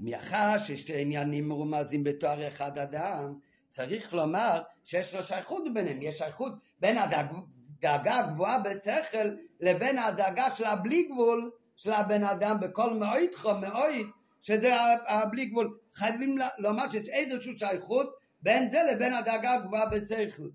[0.01, 6.53] מאחר ששתי עניינים מרומזים בתואר אחד אדם, צריך לומר שיש לו שייכות ביניהם, יש שייכות
[6.81, 14.07] בין הדאגה הגבוהה בשכל לבין הדאגה של הבלי גבול של הבן אדם בכל מאוידך מאויד
[14.43, 14.75] שזה
[15.09, 20.49] הבלי גבול חייבים לומר שיש איזושהי שייכות בין זה לבין הדאגה הגבוהה בשכל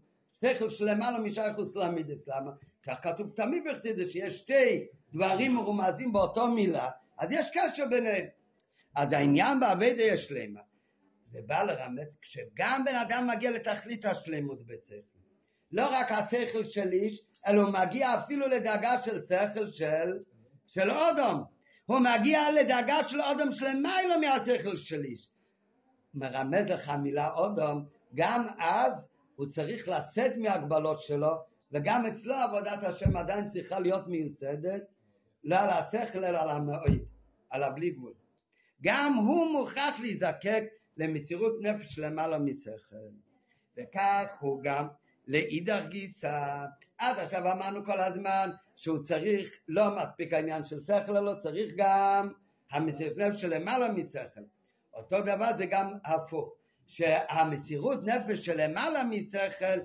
[0.45, 2.51] שכל שלמעלה משייכות סלמידס למה?
[2.83, 8.25] כך כתוב תמיד בחסידס שיש שתי דברים מרומזים באותו מילה אז יש קשר ביניהם
[8.95, 10.59] אז העניין בעבודה יש שלמה
[11.31, 14.95] זה בא לרמז כשגם בן אדם מגיע לתכלית השלמות בשכל
[15.71, 20.19] לא רק השכל של איש אלא הוא מגיע אפילו לדאגה של שכל של
[20.67, 21.43] של אודום.
[21.85, 25.29] הוא מגיע לדאגה של אודום שלמיילו מהשכל של איש.
[26.13, 27.85] מרמז לך המילה אודום,
[28.15, 29.08] גם אז
[29.39, 34.81] הוא צריך לצאת מהגבלות שלו, וגם אצלו עבודת השם עדיין צריכה להיות מיוסדת,
[35.43, 36.99] לא על השכל אלא על המועד,
[37.49, 38.13] על הבלי גבול.
[38.81, 40.63] גם הוא מוכרח להיזקק
[40.97, 42.95] למסירות נפש למעלה משכל.
[43.77, 44.87] וכך הוא גם
[45.27, 46.65] לאידך גיסא.
[46.97, 52.31] עד עכשיו אמרנו כל הזמן שהוא צריך, לא מספיק העניין של שכל, אלא צריך גם
[52.71, 54.41] המסירות נפש שלמעלה משכל.
[54.93, 56.58] אותו דבר זה גם הפוך,
[56.89, 59.79] שהמסירות נפש שלמעלה משכל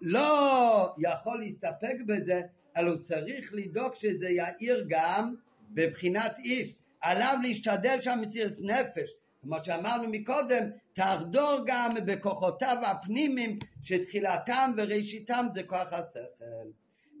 [0.00, 2.40] לא יכול להסתפק בזה,
[2.76, 5.34] אלא הוא צריך לדאוג שזה יאיר גם
[5.70, 6.74] בבחינת איש.
[7.00, 9.10] עליו להשתדל שהמסירות נפש
[9.42, 16.68] כמו שאמרנו מקודם, תחדור גם בכוחותיו הפנימיים שתחילתם וראשיתם זה כוח השכל.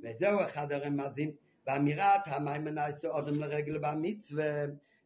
[0.02, 1.30] וזהו אחד הרמזים
[1.66, 4.64] באמירת המים מנסה אודם לרגל במצווה.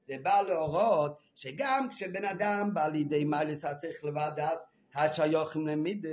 [0.08, 4.58] זה בא להורות שגם כשבן אדם בא לידי מיילס השכל לוועדת
[4.94, 6.08] השיוכים למידס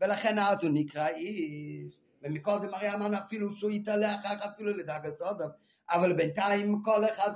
[0.00, 5.22] ולכן אז הוא נקרא איש ומקודם הרי אמרנו אפילו שהוא יתעלה אחר כך אפילו לדאגת
[5.22, 5.48] אודם
[5.90, 7.32] אבל בינתיים כל אחד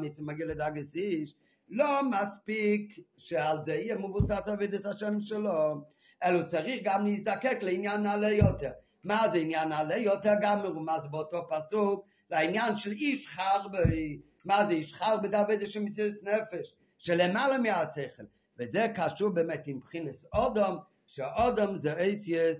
[0.00, 1.34] מצווה מגיע לדאגת איש
[1.68, 5.84] לא מספיק שעל זה יהיה מבוסס עבודת השם שלו,
[6.24, 8.70] אלא צריך גם להזדקק לעניין נעלה יותר.
[9.04, 10.32] מה זה עניין נעלה יותר?
[10.42, 14.20] גם מרומז באותו פסוק לעניין של איש חרבי.
[14.44, 16.74] מה זה איש חרבי דוד השם מציאות נפש?
[16.98, 18.22] שלמעלה מהשכל.
[18.58, 22.56] וזה קשור באמת עם בחינס אודום, שאודום זה אייסיאס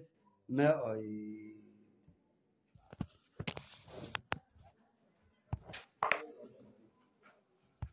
[0.49, 1.44] מאוי.